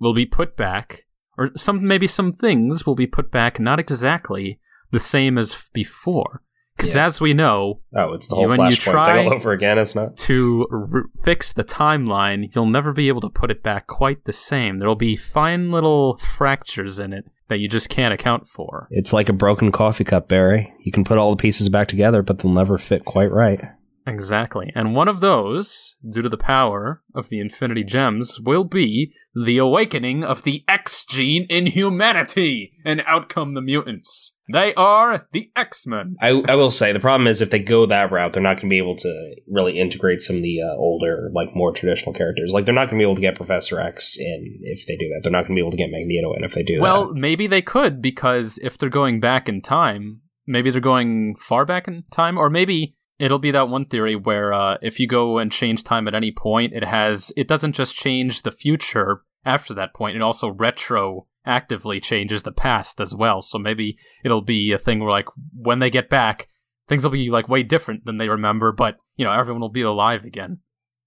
will 0.00 0.14
be 0.14 0.26
put 0.26 0.56
back, 0.56 1.04
or 1.38 1.50
some 1.56 1.86
maybe 1.86 2.06
some 2.06 2.32
things 2.32 2.84
will 2.84 2.94
be 2.96 3.06
put 3.06 3.30
back, 3.30 3.58
not 3.60 3.78
exactly 3.80 4.58
the 4.90 4.98
same 4.98 5.38
as 5.38 5.56
before. 5.72 6.42
Because 6.76 6.94
Yeah. 6.94 7.06
as 7.06 7.20
we 7.20 7.34
know, 7.34 7.80
oh, 7.96 8.12
it's 8.14 8.28
the 8.28 8.36
whole 8.36 8.46
when 8.48 8.70
you 8.70 8.76
try- 8.76 9.16
thing 9.18 9.26
all 9.28 9.34
over 9.34 9.50
again. 9.52 9.78
It's 9.78 9.94
not. 9.96 10.16
to 10.18 10.66
r- 10.72 11.02
fix 11.24 11.52
the 11.52 11.64
timeline, 11.64 12.54
you'll 12.54 12.66
never 12.66 12.92
be 12.92 13.08
able 13.08 13.20
to 13.22 13.28
put 13.28 13.50
it 13.50 13.62
back 13.64 13.86
quite 13.88 14.24
the 14.26 14.32
same. 14.32 14.78
There'll 14.78 14.94
be 14.94 15.16
fine 15.16 15.70
little 15.72 16.18
fractures 16.18 16.98
in 17.00 17.12
it 17.12 17.24
that 17.48 17.58
you 17.58 17.68
just 17.68 17.88
can't 17.88 18.14
account 18.14 18.46
for. 18.46 18.86
It's 18.90 19.12
like 19.12 19.28
a 19.28 19.32
broken 19.32 19.72
coffee 19.72 20.04
cup, 20.04 20.28
Barry. 20.28 20.72
You 20.84 20.92
can 20.92 21.02
put 21.02 21.18
all 21.18 21.30
the 21.34 21.40
pieces 21.42 21.68
back 21.68 21.88
together, 21.88 22.22
but 22.22 22.38
they'll 22.38 22.52
never 22.52 22.78
fit 22.78 23.04
quite 23.04 23.32
right. 23.32 23.60
Exactly. 24.08 24.72
And 24.74 24.94
one 24.94 25.08
of 25.08 25.20
those, 25.20 25.96
due 26.08 26.22
to 26.22 26.28
the 26.28 26.36
power 26.36 27.02
of 27.14 27.28
the 27.28 27.40
Infinity 27.40 27.84
Gems, 27.84 28.40
will 28.40 28.64
be 28.64 29.12
the 29.34 29.58
awakening 29.58 30.24
of 30.24 30.42
the 30.42 30.64
X 30.66 31.04
gene 31.04 31.46
in 31.48 31.66
humanity, 31.66 32.72
and 32.84 33.02
out 33.06 33.28
come 33.28 33.54
the 33.54 33.60
mutants. 33.60 34.32
They 34.50 34.72
are 34.74 35.26
the 35.32 35.50
X 35.54 35.86
Men. 35.86 36.16
I, 36.22 36.28
I 36.48 36.54
will 36.54 36.70
say 36.70 36.92
the 36.92 37.00
problem 37.00 37.26
is 37.26 37.42
if 37.42 37.50
they 37.50 37.58
go 37.58 37.84
that 37.86 38.10
route, 38.10 38.32
they're 38.32 38.42
not 38.42 38.54
going 38.54 38.68
to 38.70 38.74
be 38.74 38.78
able 38.78 38.96
to 38.96 39.34
really 39.46 39.78
integrate 39.78 40.22
some 40.22 40.36
of 40.36 40.42
the 40.42 40.62
uh, 40.62 40.74
older, 40.76 41.30
like 41.34 41.54
more 41.54 41.70
traditional 41.70 42.14
characters. 42.14 42.50
Like 42.52 42.64
they're 42.64 42.74
not 42.74 42.86
going 42.88 42.98
to 42.98 43.02
be 43.02 43.06
able 43.06 43.16
to 43.16 43.20
get 43.20 43.34
Professor 43.36 43.78
X 43.78 44.16
in 44.18 44.60
if 44.62 44.86
they 44.86 44.96
do 44.96 45.08
that. 45.10 45.20
They're 45.22 45.32
not 45.32 45.46
going 45.46 45.54
to 45.54 45.54
be 45.56 45.60
able 45.60 45.72
to 45.72 45.76
get 45.76 45.90
Magneto 45.90 46.32
in 46.32 46.44
if 46.44 46.54
they 46.54 46.62
do 46.62 46.80
Well, 46.80 47.08
that. 47.08 47.20
maybe 47.20 47.46
they 47.46 47.60
could, 47.60 48.00
because 48.00 48.58
if 48.62 48.78
they're 48.78 48.88
going 48.88 49.20
back 49.20 49.50
in 49.50 49.60
time, 49.60 50.22
maybe 50.46 50.70
they're 50.70 50.80
going 50.80 51.36
far 51.36 51.66
back 51.66 51.86
in 51.86 52.04
time, 52.10 52.38
or 52.38 52.48
maybe 52.48 52.94
it'll 53.18 53.38
be 53.38 53.50
that 53.50 53.68
one 53.68 53.84
theory 53.84 54.16
where 54.16 54.52
uh, 54.52 54.76
if 54.82 55.00
you 55.00 55.06
go 55.06 55.38
and 55.38 55.52
change 55.52 55.84
time 55.84 56.08
at 56.08 56.14
any 56.14 56.32
point, 56.32 56.72
it 56.72 56.84
has 56.84 57.32
it 57.36 57.48
doesn't 57.48 57.72
just 57.72 57.94
change 57.94 58.42
the 58.42 58.50
future 58.50 59.22
after 59.44 59.74
that 59.74 59.94
point; 59.94 60.16
it 60.16 60.22
also 60.22 60.52
retroactively 60.52 62.02
changes 62.02 62.42
the 62.42 62.52
past 62.52 63.00
as 63.00 63.14
well. 63.14 63.40
So 63.40 63.58
maybe 63.58 63.98
it'll 64.24 64.42
be 64.42 64.72
a 64.72 64.78
thing 64.78 65.00
where, 65.00 65.10
like, 65.10 65.28
when 65.54 65.78
they 65.78 65.90
get 65.90 66.08
back, 66.08 66.48
things 66.88 67.04
will 67.04 67.10
be 67.10 67.30
like 67.30 67.48
way 67.48 67.62
different 67.62 68.04
than 68.04 68.18
they 68.18 68.28
remember, 68.28 68.72
but 68.72 68.96
you 69.16 69.24
know, 69.24 69.32
everyone 69.32 69.60
will 69.60 69.68
be 69.68 69.82
alive 69.82 70.24
again. 70.24 70.58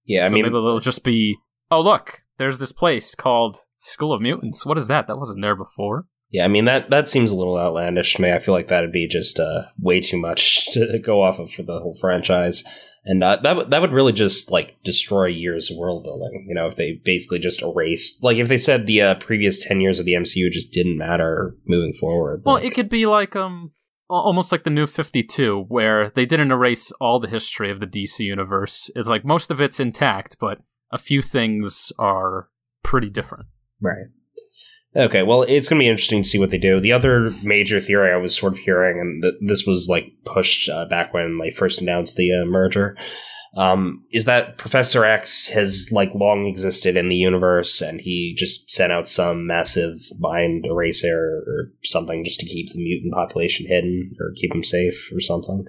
Yeah, 0.04 0.24
I 0.24 0.28
so 0.28 0.34
mean, 0.34 0.44
maybe 0.44 0.56
it'll 0.56 0.80
just 0.80 1.04
be, 1.04 1.36
oh 1.70 1.80
look, 1.80 2.22
there's 2.38 2.58
this 2.58 2.72
place 2.72 3.14
called 3.14 3.58
School 3.76 4.12
of 4.12 4.20
Mutants. 4.20 4.66
What 4.66 4.78
is 4.78 4.88
that? 4.88 5.06
That 5.06 5.16
wasn't 5.16 5.42
there 5.42 5.56
before. 5.56 6.06
Yeah, 6.32 6.44
I 6.44 6.48
mean 6.48 6.64
that 6.64 6.88
that 6.90 7.08
seems 7.08 7.30
a 7.30 7.36
little 7.36 7.58
outlandish 7.58 8.14
to 8.14 8.22
me. 8.22 8.32
I 8.32 8.38
feel 8.38 8.54
like 8.54 8.68
that'd 8.68 8.90
be 8.90 9.06
just 9.06 9.38
uh, 9.38 9.64
way 9.80 10.00
too 10.00 10.16
much 10.18 10.66
to 10.72 10.98
go 10.98 11.22
off 11.22 11.38
of 11.38 11.52
for 11.52 11.62
the 11.62 11.78
whole 11.78 11.94
franchise, 11.94 12.64
and 13.04 13.22
uh, 13.22 13.36
that 13.42 13.54
would 13.54 13.70
that 13.70 13.82
would 13.82 13.92
really 13.92 14.12
just 14.12 14.50
like 14.50 14.82
destroy 14.82 15.26
years 15.26 15.70
of 15.70 15.76
world 15.76 16.04
building. 16.04 16.46
You 16.48 16.54
know, 16.54 16.66
if 16.66 16.76
they 16.76 17.00
basically 17.04 17.38
just 17.38 17.62
erased, 17.62 18.24
like 18.24 18.38
if 18.38 18.48
they 18.48 18.58
said 18.58 18.86
the 18.86 19.02
uh, 19.02 19.14
previous 19.16 19.62
ten 19.62 19.82
years 19.82 19.98
of 19.98 20.06
the 20.06 20.14
MCU 20.14 20.50
just 20.50 20.72
didn't 20.72 20.96
matter 20.96 21.54
moving 21.66 21.92
forward. 21.92 22.42
Well, 22.44 22.54
like- 22.56 22.64
it 22.64 22.74
could 22.74 22.88
be 22.88 23.04
like 23.06 23.36
um 23.36 23.72
almost 24.08 24.52
like 24.52 24.64
the 24.64 24.70
new 24.70 24.86
52 24.86 25.64
where 25.68 26.10
they 26.10 26.26
didn't 26.26 26.50
erase 26.50 26.92
all 27.00 27.18
the 27.18 27.28
history 27.28 27.70
of 27.70 27.80
the 27.80 27.86
DC 27.86 28.18
universe. 28.20 28.90
It's 28.94 29.08
like 29.08 29.24
most 29.24 29.50
of 29.50 29.58
it's 29.58 29.80
intact, 29.80 30.36
but 30.38 30.58
a 30.90 30.98
few 30.98 31.22
things 31.22 31.92
are 31.98 32.50
pretty 32.82 33.08
different. 33.08 33.46
Right. 33.80 34.06
Okay, 34.94 35.22
well, 35.22 35.42
it's 35.42 35.68
going 35.68 35.78
to 35.80 35.84
be 35.84 35.88
interesting 35.88 36.22
to 36.22 36.28
see 36.28 36.38
what 36.38 36.50
they 36.50 36.58
do. 36.58 36.78
The 36.78 36.92
other 36.92 37.30
major 37.42 37.80
theory 37.80 38.12
I 38.12 38.18
was 38.18 38.36
sort 38.36 38.52
of 38.52 38.58
hearing, 38.58 39.00
and 39.00 39.22
th- 39.22 39.34
this 39.40 39.64
was 39.66 39.88
like 39.88 40.12
pushed 40.24 40.68
uh, 40.68 40.84
back 40.84 41.14
when 41.14 41.38
they 41.38 41.50
first 41.50 41.80
announced 41.80 42.16
the 42.16 42.30
uh, 42.32 42.44
merger, 42.44 42.94
um, 43.56 44.04
is 44.12 44.26
that 44.26 44.58
Professor 44.58 45.04
X 45.06 45.48
has 45.48 45.88
like 45.92 46.14
long 46.14 46.46
existed 46.46 46.94
in 46.96 47.08
the 47.08 47.16
universe, 47.16 47.80
and 47.80 48.02
he 48.02 48.34
just 48.36 48.70
sent 48.70 48.92
out 48.92 49.08
some 49.08 49.46
massive 49.46 49.96
mind 50.18 50.66
eraser 50.66 51.42
or 51.46 51.72
something 51.84 52.22
just 52.22 52.40
to 52.40 52.46
keep 52.46 52.70
the 52.70 52.82
mutant 52.82 53.14
population 53.14 53.66
hidden 53.66 54.14
or 54.20 54.32
keep 54.36 54.52
them 54.52 54.64
safe 54.64 55.10
or 55.14 55.20
something. 55.20 55.66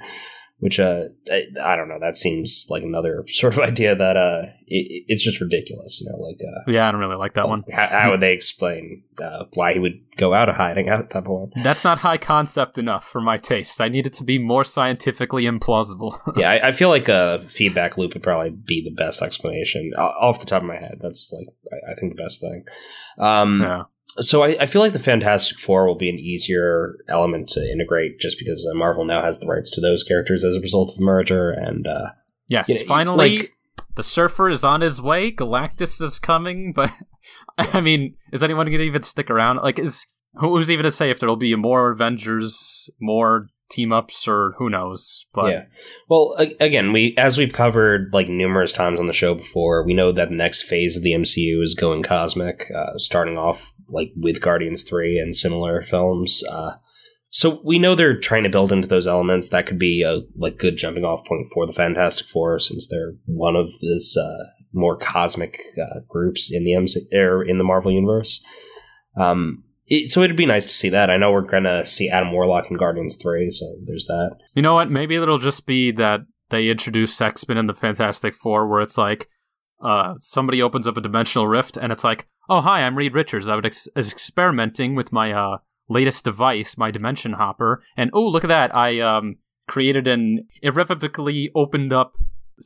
Which 0.63 0.79
uh, 0.79 1.01
I, 1.29 1.47
I 1.61 1.75
don't 1.75 1.89
know. 1.89 1.99
That 1.99 2.15
seems 2.15 2.67
like 2.69 2.83
another 2.83 3.25
sort 3.27 3.53
of 3.53 3.59
idea 3.59 3.95
that 3.95 4.15
uh, 4.15 4.43
it, 4.65 5.03
it's 5.09 5.21
just 5.21 5.41
ridiculous. 5.41 5.99
You 5.99 6.09
know, 6.09 6.17
like 6.17 6.39
uh, 6.41 6.71
Yeah, 6.71 6.87
I 6.87 6.91
don't 6.91 7.01
really 7.01 7.17
like 7.17 7.33
that 7.33 7.49
one. 7.49 7.65
how, 7.69 7.87
how 7.87 8.11
would 8.11 8.21
they 8.21 8.31
explain 8.31 9.03
uh, 9.21 9.43
why 9.55 9.73
he 9.73 9.79
would 9.79 9.99
go 10.15 10.33
out 10.33 10.47
of 10.47 10.55
hiding 10.55 10.87
at 10.87 11.09
that 11.09 11.25
point? 11.25 11.51
That's 11.63 11.83
not 11.83 11.99
high 11.99 12.17
concept 12.17 12.77
enough 12.77 13.05
for 13.05 13.19
my 13.19 13.35
taste. 13.35 13.81
I 13.81 13.89
need 13.89 14.07
it 14.07 14.13
to 14.13 14.23
be 14.23 14.39
more 14.39 14.63
scientifically 14.63 15.43
implausible. 15.43 16.17
yeah, 16.37 16.51
I, 16.51 16.69
I 16.69 16.71
feel 16.71 16.87
like 16.87 17.09
a 17.09 17.43
feedback 17.49 17.97
loop 17.97 18.13
would 18.13 18.23
probably 18.23 18.51
be 18.51 18.81
the 18.81 18.95
best 18.95 19.21
explanation 19.21 19.91
off 19.97 20.39
the 20.39 20.45
top 20.45 20.61
of 20.61 20.67
my 20.69 20.77
head. 20.77 20.99
That's 21.01 21.33
like 21.37 21.47
I, 21.73 21.91
I 21.91 21.95
think 21.95 22.15
the 22.15 22.23
best 22.23 22.39
thing. 22.39 22.63
Um, 23.17 23.61
yeah. 23.61 23.83
So 24.19 24.43
I, 24.43 24.55
I 24.61 24.65
feel 24.65 24.81
like 24.81 24.93
the 24.93 24.99
Fantastic 24.99 25.59
Four 25.59 25.87
will 25.87 25.97
be 25.97 26.09
an 26.09 26.19
easier 26.19 26.95
element 27.09 27.49
to 27.49 27.71
integrate, 27.71 28.19
just 28.19 28.37
because 28.37 28.67
uh, 28.69 28.77
Marvel 28.77 29.05
now 29.05 29.23
has 29.23 29.39
the 29.39 29.47
rights 29.47 29.71
to 29.71 29.81
those 29.81 30.03
characters 30.03 30.43
as 30.43 30.55
a 30.55 30.61
result 30.61 30.89
of 30.89 30.97
the 30.97 31.03
merger, 31.03 31.49
and 31.49 31.87
uh, 31.87 32.09
Yes, 32.47 32.69
you 32.69 32.75
know, 32.75 32.85
finally 32.85 33.37
like- 33.37 33.53
the 33.95 34.03
surfer 34.03 34.49
is 34.49 34.63
on 34.63 34.81
his 34.81 35.01
way. 35.01 35.31
Galactus 35.31 36.01
is 36.01 36.19
coming, 36.19 36.73
but 36.75 36.91
I 37.57 37.81
mean, 37.81 38.15
is 38.31 38.43
anyone 38.43 38.67
going 38.67 38.79
to 38.79 38.85
even 38.85 39.01
stick 39.03 39.29
around? 39.29 39.57
Like, 39.57 39.79
is 39.79 40.05
who's 40.35 40.69
even 40.71 40.83
to 40.85 40.91
say 40.91 41.09
if 41.09 41.19
there'll 41.19 41.35
be 41.35 41.55
more 41.55 41.91
Avengers, 41.91 42.89
more 42.99 43.47
team 43.71 43.91
ups, 43.91 44.27
or 44.27 44.53
who 44.57 44.69
knows? 44.69 45.25
But 45.33 45.51
yeah. 45.51 45.65
Well, 46.09 46.35
again, 46.59 46.91
we 46.91 47.15
as 47.17 47.37
we've 47.37 47.53
covered 47.53 48.09
like 48.13 48.29
numerous 48.29 48.73
times 48.73 48.99
on 48.99 49.07
the 49.07 49.13
show 49.13 49.33
before, 49.35 49.83
we 49.85 49.93
know 49.93 50.11
that 50.11 50.29
the 50.29 50.35
next 50.35 50.63
phase 50.63 50.95
of 50.97 51.03
the 51.03 51.13
MCU 51.13 51.61
is 51.61 51.75
going 51.75 52.03
cosmic, 52.03 52.69
uh, 52.75 52.97
starting 52.97 53.37
off 53.37 53.73
like 53.93 54.11
with 54.15 54.41
Guardians 54.41 54.83
Three 54.83 55.17
and 55.17 55.35
similar 55.35 55.81
films. 55.81 56.43
Uh, 56.49 56.73
so 57.29 57.61
we 57.63 57.79
know 57.79 57.95
they're 57.95 58.19
trying 58.19 58.43
to 58.43 58.49
build 58.49 58.71
into 58.71 58.87
those 58.87 59.07
elements. 59.07 59.49
That 59.49 59.65
could 59.65 59.79
be 59.79 60.03
a 60.03 60.21
like 60.35 60.59
good 60.59 60.77
jumping 60.77 61.03
off 61.03 61.25
point 61.25 61.47
for 61.51 61.65
the 61.65 61.73
Fantastic 61.73 62.27
Four, 62.27 62.59
since 62.59 62.87
they're 62.87 63.15
one 63.25 63.55
of 63.55 63.71
this 63.79 64.15
uh, 64.15 64.43
more 64.71 64.95
cosmic 64.95 65.59
uh, 65.81 66.01
groups 66.07 66.51
in 66.53 66.63
the 66.63 66.75
MC 66.75 67.07
or 67.11 67.43
in 67.43 67.57
the 67.57 67.63
Marvel 67.63 67.91
universe. 67.91 68.39
Um, 69.17 69.63
it, 69.87 70.11
so 70.11 70.21
it'd 70.21 70.37
be 70.37 70.45
nice 70.45 70.67
to 70.67 70.73
see 70.73 70.89
that. 70.89 71.09
I 71.09 71.17
know 71.17 71.31
we're 71.31 71.41
gonna 71.41 71.87
see 71.87 72.07
Adam 72.07 72.31
Warlock 72.31 72.69
in 72.69 72.77
Guardians 72.77 73.17
Three, 73.17 73.49
so 73.49 73.65
there's 73.83 74.05
that. 74.05 74.37
you 74.53 74.61
know 74.61 74.75
what? 74.75 74.91
Maybe 74.91 75.15
it'll 75.15 75.39
just 75.39 75.65
be 75.65 75.91
that 75.93 76.21
they 76.51 76.69
introduce 76.69 77.19
X 77.19 77.47
Men 77.47 77.57
in 77.57 77.65
the 77.65 77.73
Fantastic 77.73 78.35
Four, 78.35 78.67
where 78.67 78.81
it's 78.81 78.97
like. 78.97 79.27
Uh, 79.83 80.13
somebody 80.15 80.61
opens 80.61 80.87
up 80.87 80.95
a 80.95 81.01
dimensional 81.01 81.45
rift, 81.45 81.75
and 81.75 81.91
it's 81.91 82.05
like, 82.05 82.25
"Oh, 82.49 82.61
hi, 82.61 82.81
I'm 82.81 82.97
Reed 82.97 83.13
Richards. 83.13 83.47
I 83.47 83.55
was 83.55 83.65
ex- 83.65 83.87
experimenting 83.95 84.95
with 84.95 85.11
my 85.11 85.31
uh, 85.33 85.57
latest 85.89 86.25
device, 86.25 86.77
my 86.77 86.91
Dimension 86.91 87.33
Hopper, 87.33 87.83
and 87.97 88.09
oh, 88.13 88.27
look 88.27 88.43
at 88.43 88.49
that! 88.49 88.75
I 88.75 88.99
um 88.99 89.37
created 89.67 90.07
an 90.07 90.45
irrevocably 90.61 91.49
opened 91.55 91.93
up 91.93 92.13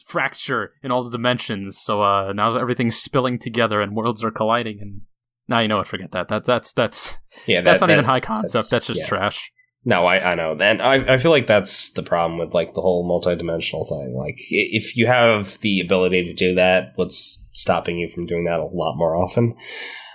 fracture 0.05 0.73
in 0.83 0.91
all 0.91 1.03
the 1.03 1.11
dimensions. 1.11 1.77
So 1.77 2.01
uh, 2.01 2.33
now 2.33 2.57
everything's 2.57 2.97
spilling 2.97 3.39
together 3.39 3.81
and 3.81 3.95
worlds 3.95 4.23
are 4.23 4.31
colliding. 4.31 4.79
And 4.81 5.01
now 5.47 5.59
you 5.59 5.67
know 5.67 5.77
what? 5.77 5.87
Forget 5.87 6.11
that. 6.11 6.27
That 6.27 6.45
that's 6.45 6.73
that's 6.73 7.13
Yeah, 7.45 7.61
that's 7.61 7.79
that- 7.79 7.87
not 7.87 7.93
even 7.93 8.05
high 8.05 8.19
concept. 8.19 8.69
That's, 8.71 8.87
just 8.87 9.01
yeah. 9.01 9.07
trash. 9.07 9.51
No, 9.87 10.05
I, 10.05 10.31
I 10.31 10.35
know, 10.35 10.51
and 10.59 10.81
I, 10.81 10.95
I 11.13 11.17
feel 11.17 11.31
like 11.31 11.47
that's 11.47 11.91
the 11.91 12.03
problem 12.03 12.37
with 12.37 12.53
like 12.53 12.73
the 12.73 12.81
whole 12.81 13.07
multidimensional 13.07 13.87
thing. 13.87 14.13
Like, 14.17 14.35
if 14.49 14.97
you 14.97 15.07
have 15.07 15.57
the 15.61 15.79
ability 15.79 16.25
to 16.25 16.33
do 16.33 16.55
that, 16.55 16.91
what's 16.95 17.47
stopping 17.53 17.97
you 17.97 18.09
from 18.09 18.25
doing 18.25 18.43
that 18.43 18.59
a 18.59 18.65
lot 18.65 18.97
more 18.97 19.15
often? 19.15 19.55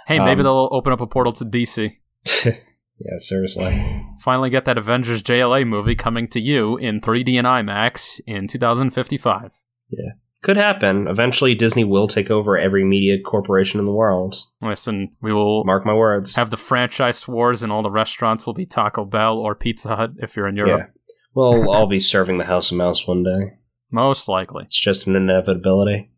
Hey, 0.06 0.18
maybe 0.18 0.40
Um, 0.40 0.44
they'll 0.44 0.68
open 0.72 0.92
up 0.92 1.00
a 1.00 1.06
portal 1.06 1.32
to 1.32 1.46
DC. 1.46 1.96
yeah, 2.44 2.52
seriously. 3.16 4.04
Finally, 4.20 4.50
get 4.50 4.66
that 4.66 4.76
Avengers 4.76 5.22
JLA 5.22 5.66
movie 5.66 5.94
coming 5.94 6.28
to 6.28 6.40
you 6.40 6.76
in 6.76 7.00
3D 7.00 7.38
and 7.38 7.46
IMAX 7.46 8.20
in 8.26 8.48
2055. 8.48 9.58
Could 10.42 10.56
happen. 10.56 11.06
Eventually, 11.06 11.54
Disney 11.54 11.84
will 11.84 12.08
take 12.08 12.28
over 12.28 12.58
every 12.58 12.84
media 12.84 13.20
corporation 13.20 13.78
in 13.78 13.86
the 13.86 13.92
world. 13.92 14.44
Listen, 14.60 15.14
we 15.20 15.32
will 15.32 15.62
Mark 15.64 15.86
my 15.86 15.94
words. 15.94 16.34
have 16.34 16.50
the 16.50 16.56
franchise 16.56 17.28
wars, 17.28 17.62
and 17.62 17.70
all 17.70 17.82
the 17.82 17.92
restaurants 17.92 18.44
will 18.44 18.52
be 18.52 18.66
Taco 18.66 19.04
Bell 19.04 19.38
or 19.38 19.54
Pizza 19.54 19.94
Hut 19.94 20.10
if 20.18 20.34
you're 20.34 20.48
in 20.48 20.56
yeah. 20.56 20.66
Europe. 20.66 20.90
We'll 21.34 21.70
all 21.72 21.86
be 21.86 22.00
serving 22.00 22.38
the 22.38 22.44
House 22.44 22.72
of 22.72 22.76
Mouse 22.76 23.06
one 23.06 23.22
day. 23.22 23.54
Most 23.92 24.28
likely. 24.28 24.64
It's 24.64 24.78
just 24.78 25.06
an 25.06 25.14
inevitability. 25.14 26.10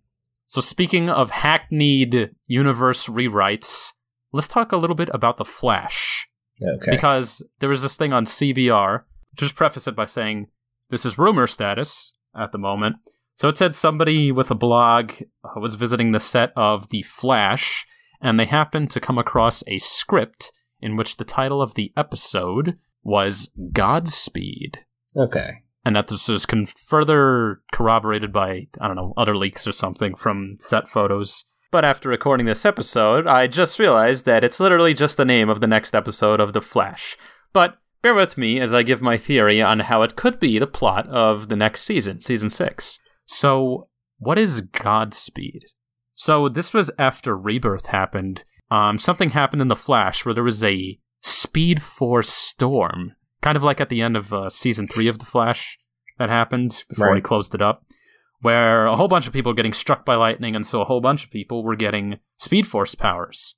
So, 0.47 0.63
speaking 0.63 1.11
of 1.11 1.31
hackneyed 1.31 2.31
universe 2.47 3.07
rewrites, 3.07 3.93
let's 4.33 4.49
talk 4.49 4.73
a 4.73 4.77
little 4.77 4.97
bit 4.97 5.11
about 5.13 5.37
The 5.37 5.45
Flash. 5.45 6.29
Okay. 6.63 6.93
Because 6.93 7.43
there 7.59 7.69
was 7.69 7.83
this 7.83 7.97
thing 7.97 8.15
on 8.15 8.25
CBR, 8.25 9.01
just 9.35 9.55
preface 9.55 9.87
it 9.87 9.97
by 9.97 10.07
saying 10.07 10.49
this 10.91 11.05
is 11.05 11.19
rumor 11.19 11.47
status 11.47 12.15
at 12.35 12.53
the 12.53 12.59
moment. 12.59 12.97
So 13.37 13.49
it 13.49 13.57
said 13.57 13.75
somebody 13.75 14.31
with 14.31 14.51
a 14.51 14.55
blog 14.55 15.13
uh, 15.45 15.61
was 15.61 15.75
visiting 15.75 16.13
the 16.13 16.21
set 16.21 16.53
of 16.57 16.89
The 16.91 17.03
Flash, 17.03 17.87
and 18.21 18.39
they 18.39 18.45
happened 18.45 18.91
to 18.93 19.01
come 19.01 19.19
across 19.19 19.65
a 19.67 19.79
script 19.79 20.53
in 20.81 20.97
which 20.97 21.17
the 21.17 21.25
title 21.25 21.61
of 21.61 21.75
the 21.75 21.93
episode 21.97 22.79
was 23.03 23.51
Godspeed. 23.73 24.79
okay. 25.17 25.63
And 25.87 25.97
that 25.97 26.09
this 26.09 26.29
was 26.29 26.47
con- 26.47 26.65
further 26.65 27.61
corroborated 27.73 28.33
by, 28.33 28.69
I 28.81 28.87
don't 28.87 28.97
know, 28.97 29.13
other 29.19 29.37
leaks 29.37 29.67
or 29.67 29.73
something 29.73 30.15
from 30.15 30.57
set 30.59 30.89
photos. 30.89 31.45
But 31.71 31.85
after 31.85 32.09
recording 32.09 32.47
this 32.47 32.65
episode, 32.65 33.27
I 33.27 33.47
just 33.49 33.79
realized 33.79 34.25
that 34.25 34.45
it's 34.45 34.61
literally 34.61 34.95
just 34.95 35.19
the 35.19 35.27
name 35.27 35.51
of 35.51 35.61
the 35.61 35.67
next 35.67 35.95
episode 35.95 36.41
of 36.41 36.55
The 36.55 36.63
Flash. 36.63 37.19
But 37.53 37.77
bear 38.01 38.15
with 38.15 38.39
me 38.39 38.61
as 38.61 38.73
I 38.73 38.83
give 38.83 39.03
my 39.03 39.19
theory 39.19 39.61
on 39.61 39.81
how 39.81 40.01
it 40.01 40.17
could 40.17 40.41
be 40.41 40.59
the 40.59 40.67
plot 40.67 41.07
of 41.09 41.51
the 41.51 41.57
next 41.57 41.83
season, 41.83 42.23
season 42.23 42.49
6. 42.49 42.99
So, 43.27 43.89
what 44.19 44.39
is 44.39 44.61
Godspeed? 44.61 45.65
So, 46.15 46.49
this 46.49 46.73
was 46.75 46.91
after 46.99 47.37
Rebirth 47.37 47.87
happened. 47.87 48.43
Um, 48.71 48.99
something 48.99 49.31
happened 49.31 49.63
in 49.63 49.69
The 49.69 49.77
Flash 49.77 50.25
where 50.25 50.35
there 50.35 50.45
was 50.45 50.65
a 50.65 50.99
Speed 51.23 51.83
Force 51.83 52.31
storm, 52.31 53.13
kind 53.41 53.57
of 53.57 53.63
like 53.63 53.81
at 53.81 53.89
the 53.89 54.03
end 54.03 54.17
of 54.17 54.33
uh, 54.33 54.51
season 54.51 54.87
3 54.87 55.09
of 55.09 55.19
The 55.19 55.25
Flash 55.25 55.79
that 56.19 56.29
happened 56.29 56.85
before 56.89 57.15
he 57.15 57.21
closed 57.21 57.55
it 57.55 57.63
up 57.63 57.83
where 58.45 58.85
a 58.85 58.95
whole 58.95 59.09
bunch 59.09 59.27
of 59.27 59.33
people 59.33 59.51
were 59.53 59.57
getting 59.57 59.73
struck 59.73 60.05
by 60.05 60.17
lightning, 60.17 60.55
and 60.55 60.67
so 60.67 60.83
a 60.83 60.85
whole 60.85 61.01
bunch 61.01 61.25
of 61.25 61.31
people 61.31 61.65
were 61.65 61.75
getting 61.75 62.19
Speed 62.37 62.67
Force 62.67 62.95
powers. 62.95 63.55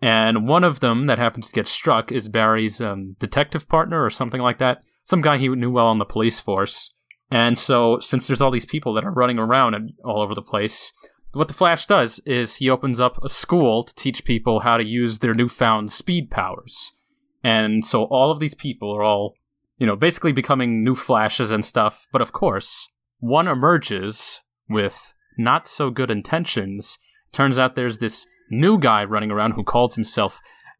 And 0.00 0.46
one 0.46 0.62
of 0.62 0.78
them 0.78 1.06
that 1.06 1.18
happens 1.18 1.48
to 1.48 1.52
get 1.52 1.66
struck 1.66 2.12
is 2.12 2.28
Barry's 2.28 2.80
um, 2.80 3.16
detective 3.18 3.68
partner 3.68 4.04
or 4.04 4.10
something 4.10 4.40
like 4.40 4.58
that. 4.58 4.82
Some 5.02 5.22
guy 5.22 5.38
he 5.38 5.48
knew 5.48 5.72
well 5.72 5.88
on 5.88 5.98
the 5.98 6.04
police 6.04 6.38
force. 6.38 6.94
And 7.32 7.58
so, 7.58 7.98
since 8.00 8.26
there's 8.26 8.42
all 8.42 8.50
these 8.50 8.66
people 8.66 8.92
that 8.92 9.04
are 9.04 9.10
running 9.10 9.38
around 9.38 9.94
all 10.04 10.20
over 10.20 10.34
the 10.34 10.42
place, 10.42 10.92
what 11.32 11.48
the 11.48 11.54
Flash 11.54 11.86
does 11.86 12.20
is 12.26 12.56
he 12.56 12.68
opens 12.68 13.00
up 13.00 13.18
a 13.24 13.28
school 13.30 13.82
to 13.84 13.94
teach 13.94 14.26
people 14.26 14.60
how 14.60 14.76
to 14.76 14.84
use 14.84 15.20
their 15.20 15.32
newfound 15.32 15.90
speed 15.90 16.30
powers. 16.30 16.92
And 17.42 17.86
so, 17.86 18.04
all 18.04 18.30
of 18.30 18.38
these 18.38 18.52
people 18.52 18.94
are 18.94 19.02
all, 19.02 19.32
you 19.78 19.86
know, 19.86 19.96
basically 19.96 20.32
becoming 20.32 20.84
new 20.84 20.94
Flashes 20.94 21.50
and 21.50 21.64
stuff. 21.64 22.06
But 22.12 22.20
of 22.20 22.32
course, 22.32 22.90
one 23.18 23.48
emerges 23.48 24.42
with 24.68 25.14
not 25.38 25.66
so 25.66 25.88
good 25.88 26.10
intentions. 26.10 26.98
Turns 27.32 27.58
out 27.58 27.76
there's 27.76 27.96
this 27.96 28.26
new 28.50 28.78
guy 28.78 29.04
running 29.04 29.30
around 29.30 29.52
who 29.52 29.64
calls 29.64 29.94
himself 29.94 30.38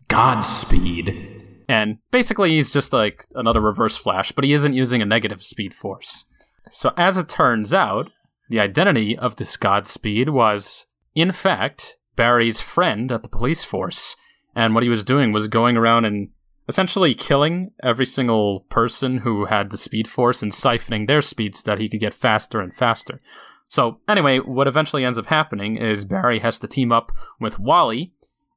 Godspeed. 0.08 1.64
And 1.66 1.96
basically, 2.10 2.50
he's 2.50 2.70
just 2.70 2.92
like 2.92 3.24
another 3.34 3.62
reverse 3.62 3.96
flash, 3.96 4.32
but 4.32 4.44
he 4.44 4.52
isn't 4.52 4.74
using 4.74 5.00
a 5.00 5.06
negative 5.06 5.42
speed 5.42 5.72
force. 5.72 6.26
So, 6.74 6.94
as 6.96 7.18
it 7.18 7.28
turns 7.28 7.74
out, 7.74 8.10
the 8.48 8.58
identity 8.58 9.16
of 9.16 9.36
this 9.36 9.58
Godspeed 9.58 10.30
was, 10.30 10.86
in 11.14 11.30
fact, 11.30 11.96
Barry's 12.16 12.62
friend 12.62 13.12
at 13.12 13.22
the 13.22 13.28
police 13.28 13.62
force. 13.62 14.16
And 14.56 14.74
what 14.74 14.82
he 14.82 14.88
was 14.88 15.04
doing 15.04 15.32
was 15.32 15.48
going 15.48 15.76
around 15.76 16.06
and 16.06 16.30
essentially 16.66 17.14
killing 17.14 17.72
every 17.82 18.06
single 18.06 18.60
person 18.70 19.18
who 19.18 19.44
had 19.44 19.70
the 19.70 19.76
speed 19.76 20.08
force 20.08 20.42
and 20.42 20.50
siphoning 20.50 21.06
their 21.06 21.20
speed 21.20 21.54
so 21.54 21.70
that 21.70 21.78
he 21.78 21.90
could 21.90 22.00
get 22.00 22.14
faster 22.14 22.58
and 22.58 22.74
faster. 22.74 23.20
So, 23.68 24.00
anyway, 24.08 24.38
what 24.38 24.66
eventually 24.66 25.04
ends 25.04 25.18
up 25.18 25.26
happening 25.26 25.76
is 25.76 26.06
Barry 26.06 26.38
has 26.38 26.58
to 26.60 26.68
team 26.68 26.90
up 26.90 27.12
with 27.38 27.58
Wally, 27.58 28.14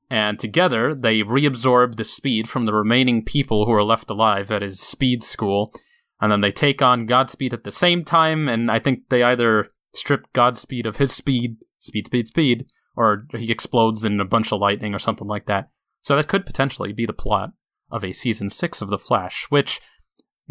and 0.09 0.39
together 0.39 0.95
they 0.95 1.19
reabsorb 1.19 1.97
the 1.97 2.05
speed 2.05 2.47
from 2.47 2.63
the 2.63 2.73
remaining 2.73 3.25
people 3.25 3.65
who 3.65 3.73
are 3.73 3.83
left 3.83 4.09
alive 4.09 4.51
at 4.51 4.61
his 4.61 4.79
speed 4.79 5.21
school, 5.21 5.69
and 6.21 6.31
then 6.31 6.41
they 6.41 6.51
take 6.51 6.81
on 6.81 7.05
Godspeed 7.05 7.53
at 7.53 7.63
the 7.63 7.71
same 7.71 8.03
time, 8.03 8.47
and 8.47 8.69
I 8.71 8.79
think 8.79 9.09
they 9.09 9.23
either 9.23 9.71
strip 9.93 10.31
Godspeed 10.33 10.85
of 10.85 10.97
his 10.97 11.11
speed, 11.11 11.57
speed, 11.79 12.07
speed, 12.07 12.27
speed, 12.27 12.65
or 12.95 13.27
he 13.35 13.51
explodes 13.51 14.05
in 14.05 14.19
a 14.19 14.25
bunch 14.25 14.51
of 14.51 14.59
lightning 14.61 14.93
or 14.93 14.99
something 14.99 15.27
like 15.27 15.45
that. 15.47 15.69
So 16.01 16.15
that 16.15 16.27
could 16.27 16.45
potentially 16.45 16.93
be 16.93 17.05
the 17.05 17.13
plot 17.13 17.51
of 17.91 18.03
a 18.03 18.11
season 18.13 18.49
six 18.49 18.81
of 18.81 18.89
The 18.89 18.97
Flash, 18.97 19.45
which 19.49 19.81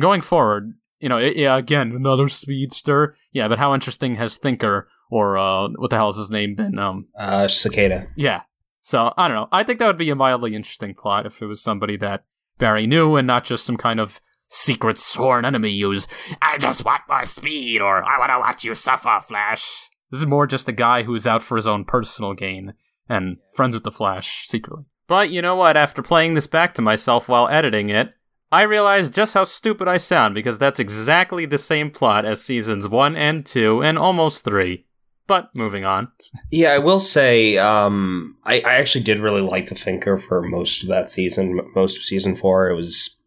going 0.01 0.21
forward, 0.21 0.73
you 1.01 1.09
know, 1.09 1.19
it, 1.19 1.37
yeah, 1.37 1.57
again, 1.57 1.93
another 1.93 2.29
speedster. 2.29 3.15
Yeah, 3.33 3.49
but 3.49 3.59
how 3.59 3.75
interesting 3.75 4.17
has 4.17 4.37
Thinker 4.37 4.89
or 5.11 5.39
uh, 5.39 5.69
what 5.77 5.91
the 5.91 5.97
hell 5.97 6.09
is 6.11 6.17
his 6.17 6.31
name 6.31 6.55
been? 6.55 6.79
Um, 6.79 7.07
Uh, 7.19 7.49
cicada. 7.49 8.07
yeah. 8.17 8.43
So 8.81 9.13
I 9.17 9.29
don't 9.29 9.37
know. 9.37 9.49
I 9.51 9.63
think 9.63 9.79
that 9.79 9.87
would 9.87 9.99
be 9.99 10.11
a 10.11 10.15
mildly 10.15 10.55
interesting 10.55 10.95
plot 10.95 11.25
if 11.27 11.41
it 11.41 11.47
was 11.47 11.63
somebody 11.63 11.97
that 11.99 12.25
Barry 12.59 12.87
knew 12.87 13.17
and 13.17 13.27
not 13.27 13.45
just 13.45 13.65
some 13.65 13.77
kind 13.79 13.99
of 13.99 14.21
secret 14.55 14.99
sworn 14.99 15.45
enemy 15.45 15.71
use, 15.71 16.07
I 16.41 16.59
just 16.59 16.85
want 16.85 17.03
my 17.09 17.25
speed 17.25 17.81
or 17.81 18.05
I 18.05 18.19
want 18.19 18.31
to 18.31 18.39
watch 18.39 18.65
you 18.65 18.75
suffer, 18.75 19.21
Flash. 19.27 19.89
This 20.11 20.21
is 20.21 20.27
more 20.27 20.47
just 20.47 20.69
a 20.69 20.73
guy 20.73 21.03
who's 21.03 21.27
out 21.27 21.43
for 21.43 21.57
his 21.57 21.67
own 21.67 21.85
personal 21.85 22.35
gain 22.35 22.75
and 23.09 23.39
friends 23.55 23.75
with 23.75 23.85
the 23.85 23.91
Flash 23.91 24.47
secretly. 24.47 24.85
But 25.07 25.31
you 25.31 25.43
know 25.43 25.57
what? 25.57 25.77
After 25.77 26.03
playing 26.03 26.35
this 26.35 26.47
back 26.47 26.75
to 26.75 26.83
myself 26.83 27.29
while 27.29 27.49
editing 27.49 27.89
it, 27.89 28.15
I 28.51 28.63
realized 28.63 29.15
just 29.15 29.35
how 29.35 29.45
stupid 29.45 29.89
I 29.89 29.97
sound 29.97 30.35
because 30.35 30.59
that's 30.59 30.79
exactly 30.79 31.45
the 31.45 31.59
same 31.59 31.91
plot 31.91 32.25
as 32.25 32.43
seasons 32.43 32.89
1 32.89 33.17
and 33.17 33.45
2 33.45 33.83
and 33.83 33.99
almost 33.99 34.45
3. 34.45 34.87
But 35.27 35.51
moving 35.55 35.85
on. 35.85 36.09
Yeah, 36.51 36.73
I 36.73 36.79
will 36.79 37.01
say, 37.01 37.57
um, 37.57 38.37
I, 38.45 38.61
I 38.61 38.75
actually 38.75 39.05
did 39.05 39.19
really 39.19 39.41
like 39.41 39.71
the 39.71 39.75
Thinker 39.75 40.19
for 40.19 40.43
most 40.43 40.83
of 40.83 40.89
that 40.91 41.11
season, 41.11 41.61
most 41.75 41.97
of 41.97 42.05
season 42.05 42.37
four. 42.37 42.69
It 42.69 42.75
was 42.75 43.19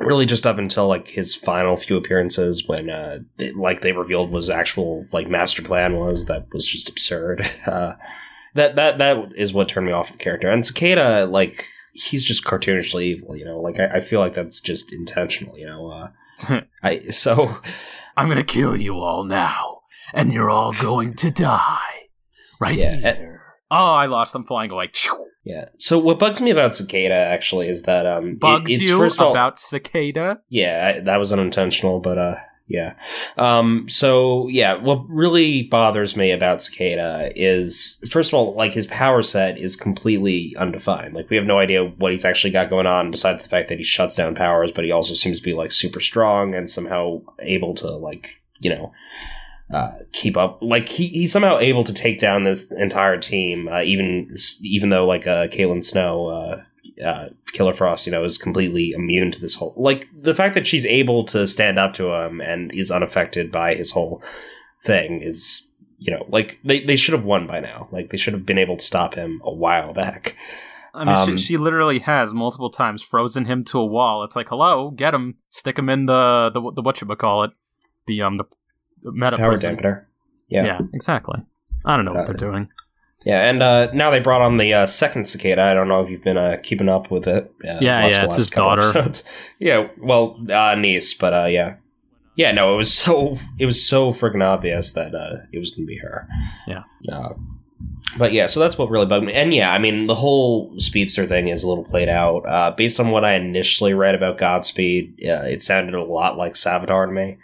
really 0.00 0.26
just 0.26 0.46
up 0.46 0.58
until 0.58 0.88
like 0.88 1.08
his 1.08 1.34
final 1.34 1.76
few 1.76 1.96
appearances 1.96 2.66
when, 2.66 2.90
uh, 2.90 3.18
they, 3.38 3.52
like 3.52 3.80
they 3.80 3.92
revealed 3.92 4.30
was 4.30 4.50
actual 4.50 5.06
like 5.12 5.28
master 5.28 5.62
plan 5.62 5.96
was 5.96 6.26
that 6.26 6.46
was 6.52 6.66
just 6.66 6.88
absurd. 6.88 7.48
Uh, 7.66 7.94
that 8.54 8.76
that 8.76 8.98
that 8.98 9.32
is 9.34 9.52
what 9.52 9.68
turned 9.68 9.86
me 9.86 9.92
off 9.92 10.12
the 10.12 10.18
character. 10.18 10.48
And 10.48 10.64
Cicada, 10.64 11.26
like 11.26 11.66
he's 11.92 12.24
just 12.24 12.44
cartoonishly 12.44 13.02
evil, 13.02 13.36
you 13.36 13.44
know. 13.44 13.58
Like 13.60 13.80
I, 13.80 13.96
I 13.96 14.00
feel 14.00 14.20
like 14.20 14.34
that's 14.34 14.60
just 14.60 14.92
intentional, 14.92 15.58
you 15.58 15.66
know. 15.66 15.90
Uh, 15.90 16.60
I 16.82 17.00
so 17.10 17.58
I'm 18.16 18.28
gonna 18.28 18.44
kill 18.44 18.76
you 18.76 19.00
all 19.00 19.24
now, 19.24 19.80
and 20.12 20.32
you're 20.32 20.50
all 20.50 20.72
going 20.72 21.14
to 21.16 21.32
die. 21.32 22.08
Right 22.60 22.78
Yeah, 22.78 22.94
here. 23.14 23.33
Oh, 23.76 23.94
I 23.94 24.06
lost. 24.06 24.34
I'm 24.34 24.44
flying 24.44 24.70
away. 24.70 24.90
yeah. 25.44 25.66
So 25.78 25.98
what 25.98 26.18
bugs 26.18 26.40
me 26.40 26.50
about 26.50 26.74
Cicada 26.74 27.14
actually 27.14 27.68
is 27.68 27.82
that 27.82 28.06
um 28.06 28.28
it- 28.30 28.40
Bugs 28.40 28.70
it's, 28.70 28.82
you 28.82 29.02
all- 29.02 29.30
about 29.32 29.58
cicada? 29.58 30.40
Yeah, 30.48 30.94
I, 30.96 31.00
that 31.00 31.16
was 31.18 31.32
unintentional, 31.32 32.00
but 32.00 32.16
uh, 32.18 32.36
yeah. 32.68 32.94
Um, 33.36 33.86
so 33.88 34.48
yeah, 34.48 34.74
what 34.80 35.04
really 35.08 35.64
bothers 35.64 36.16
me 36.16 36.30
about 36.30 36.62
Cicada 36.62 37.30
is, 37.36 38.02
first 38.10 38.30
of 38.30 38.34
all, 38.34 38.54
like 38.54 38.72
his 38.72 38.86
power 38.86 39.22
set 39.22 39.58
is 39.58 39.76
completely 39.76 40.54
undefined. 40.56 41.14
Like 41.14 41.28
we 41.28 41.36
have 41.36 41.44
no 41.46 41.58
idea 41.58 41.84
what 41.84 42.12
he's 42.12 42.24
actually 42.24 42.52
got 42.52 42.70
going 42.70 42.86
on, 42.86 43.10
besides 43.10 43.42
the 43.42 43.48
fact 43.50 43.68
that 43.68 43.78
he 43.78 43.84
shuts 43.84 44.16
down 44.16 44.34
powers, 44.34 44.72
but 44.72 44.84
he 44.84 44.92
also 44.92 45.14
seems 45.14 45.38
to 45.40 45.44
be 45.44 45.52
like 45.54 45.72
super 45.72 46.00
strong 46.00 46.54
and 46.54 46.70
somehow 46.70 47.20
able 47.40 47.74
to 47.74 47.88
like 47.90 48.42
you 48.60 48.70
know. 48.70 48.92
Uh, 49.72 49.92
keep 50.12 50.36
up, 50.36 50.58
like 50.60 50.88
he, 50.88 51.08
he's 51.08 51.32
somehow 51.32 51.58
able 51.58 51.84
to 51.84 51.92
take 51.92 52.18
down 52.18 52.44
this 52.44 52.70
entire 52.72 53.18
team, 53.18 53.66
uh, 53.68 53.80
even 53.80 54.36
even 54.62 54.90
though 54.90 55.06
like 55.06 55.26
uh, 55.26 55.46
Caitlin 55.48 55.82
Snow, 55.82 56.26
uh, 56.26 56.62
uh, 57.02 57.28
Killer 57.52 57.72
Frost, 57.72 58.06
you 58.06 58.12
know, 58.12 58.24
is 58.24 58.36
completely 58.36 58.92
immune 58.92 59.30
to 59.32 59.40
this 59.40 59.54
whole. 59.54 59.72
Like 59.76 60.08
the 60.14 60.34
fact 60.34 60.54
that 60.54 60.66
she's 60.66 60.84
able 60.84 61.24
to 61.24 61.46
stand 61.46 61.78
up 61.78 61.94
to 61.94 62.12
him 62.12 62.42
and 62.42 62.72
is 62.72 62.90
unaffected 62.90 63.50
by 63.50 63.74
his 63.74 63.92
whole 63.92 64.22
thing 64.84 65.22
is 65.22 65.70
you 65.98 66.12
know 66.12 66.26
like 66.28 66.58
they, 66.62 66.84
they 66.84 66.96
should 66.96 67.14
have 67.14 67.24
won 67.24 67.46
by 67.46 67.58
now 67.58 67.88
like 67.90 68.10
they 68.10 68.16
should 68.18 68.34
have 68.34 68.44
been 68.44 68.58
able 68.58 68.76
to 68.76 68.84
stop 68.84 69.14
him 69.14 69.40
a 69.44 69.52
while 69.52 69.94
back 69.94 70.36
I 70.92 71.04
mean, 71.04 71.16
Um, 71.16 71.36
she, 71.36 71.44
she 71.44 71.56
literally 71.56 71.98
has 72.00 72.32
multiple 72.32 72.70
times 72.70 73.02
frozen 73.02 73.46
him 73.46 73.64
to 73.64 73.80
a 73.80 73.84
wall. 73.84 74.22
It's 74.22 74.36
like, 74.36 74.48
hello, 74.48 74.92
get 74.92 75.12
him, 75.12 75.38
stick 75.50 75.76
him 75.76 75.88
in 75.88 76.06
the 76.06 76.50
the 76.54 76.60
the 76.72 76.82
what 76.82 77.00
you 77.00 77.08
call 77.16 77.42
it, 77.42 77.50
the 78.06 78.22
um 78.22 78.36
the 78.36 78.44
meta 79.04 79.36
power 79.36 79.50
prison. 79.52 79.76
dampener 79.76 80.04
Yeah. 80.48 80.64
yeah 80.64 80.78
exactly. 80.92 81.40
I 81.84 81.96
don't 81.96 82.04
know 82.04 82.12
what 82.12 82.22
Uh, 82.22 82.26
they're 82.26 82.34
doing. 82.50 82.68
yeah 83.24 83.48
and 83.48 83.62
uh 83.62 83.90
now 83.92 84.10
they 84.10 84.20
brought 84.20 84.40
on 84.42 84.56
the 84.58 84.72
uh, 84.74 84.86
second 84.86 85.26
cicada 85.26 85.62
i 85.62 85.74
don't 85.74 85.88
know 85.88 86.02
if 86.02 86.10
you've 86.10 86.22
been 86.24 86.36
uh 86.38 86.56
keeping 86.62 86.88
up 86.88 87.10
with 87.10 87.26
it 87.26 87.44
uh, 87.66 87.78
Yeah, 87.80 88.06
yeah, 88.06 88.24
it's 88.24 88.36
his 88.36 88.48
daughter. 88.50 89.10
yeah 89.58 89.88
well 89.98 90.38
uh 90.50 90.74
niece 90.74 91.14
but 91.14 91.32
uh 91.32 91.46
yeah 91.46 91.76
yeah 92.36 92.52
no 92.52 92.74
it 92.74 92.76
was 92.76 92.92
so 92.92 93.38
it 93.58 93.66
was 93.66 93.86
so 93.86 94.12
freaking 94.12 94.42
obvious 94.44 94.92
that 94.92 95.14
uh 95.14 95.36
it 95.52 95.58
was 95.58 95.70
gonna 95.70 95.86
be 95.86 95.98
her 95.98 96.28
Yeah. 96.66 96.82
uh, 97.10 97.34
but 98.16 98.32
yeah, 98.32 98.46
so 98.46 98.60
that's 98.60 98.78
what 98.78 98.90
really 98.90 99.06
bugged 99.06 99.26
me. 99.26 99.32
And 99.32 99.52
yeah, 99.52 99.72
I 99.72 99.78
mean, 99.78 100.06
the 100.06 100.14
whole 100.14 100.72
speedster 100.78 101.26
thing 101.26 101.48
is 101.48 101.64
a 101.64 101.68
little 101.68 101.84
played 101.84 102.08
out. 102.08 102.46
Uh, 102.46 102.70
based 102.70 103.00
on 103.00 103.10
what 103.10 103.24
I 103.24 103.34
initially 103.34 103.92
read 103.92 104.14
about 104.14 104.38
Godspeed, 104.38 105.20
uh, 105.26 105.42
it 105.42 105.60
sounded 105.62 105.94
a 105.94 106.02
lot 106.04 106.38
like 106.38 106.54
Savitar 106.54 107.06
to 107.06 107.12
me. 107.12 107.38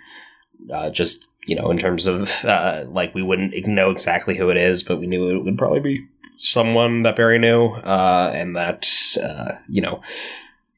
Uh, 0.73 0.89
just 0.91 1.27
you 1.47 1.57
know, 1.57 1.71
in 1.71 1.79
terms 1.79 2.07
of 2.07 2.31
uh, 2.45 2.85
like 2.89 3.15
we 3.15 3.23
wouldn't 3.23 3.55
know 3.67 3.91
exactly 3.91 4.37
who 4.37 4.51
it 4.51 4.57
is, 4.57 4.83
but 4.83 4.99
we 4.99 5.07
knew 5.07 5.29
it 5.31 5.45
would 5.45 5.59
probably 5.59 5.81
be 5.81 6.07
someone 6.39 7.03
that 7.03 7.17
Barry 7.17 7.39
knew, 7.39 7.67
uh, 7.69 8.33
and 8.35 8.57
that 8.57 8.89
uh, 9.23 9.53
you 9.69 9.81
know. 9.83 10.01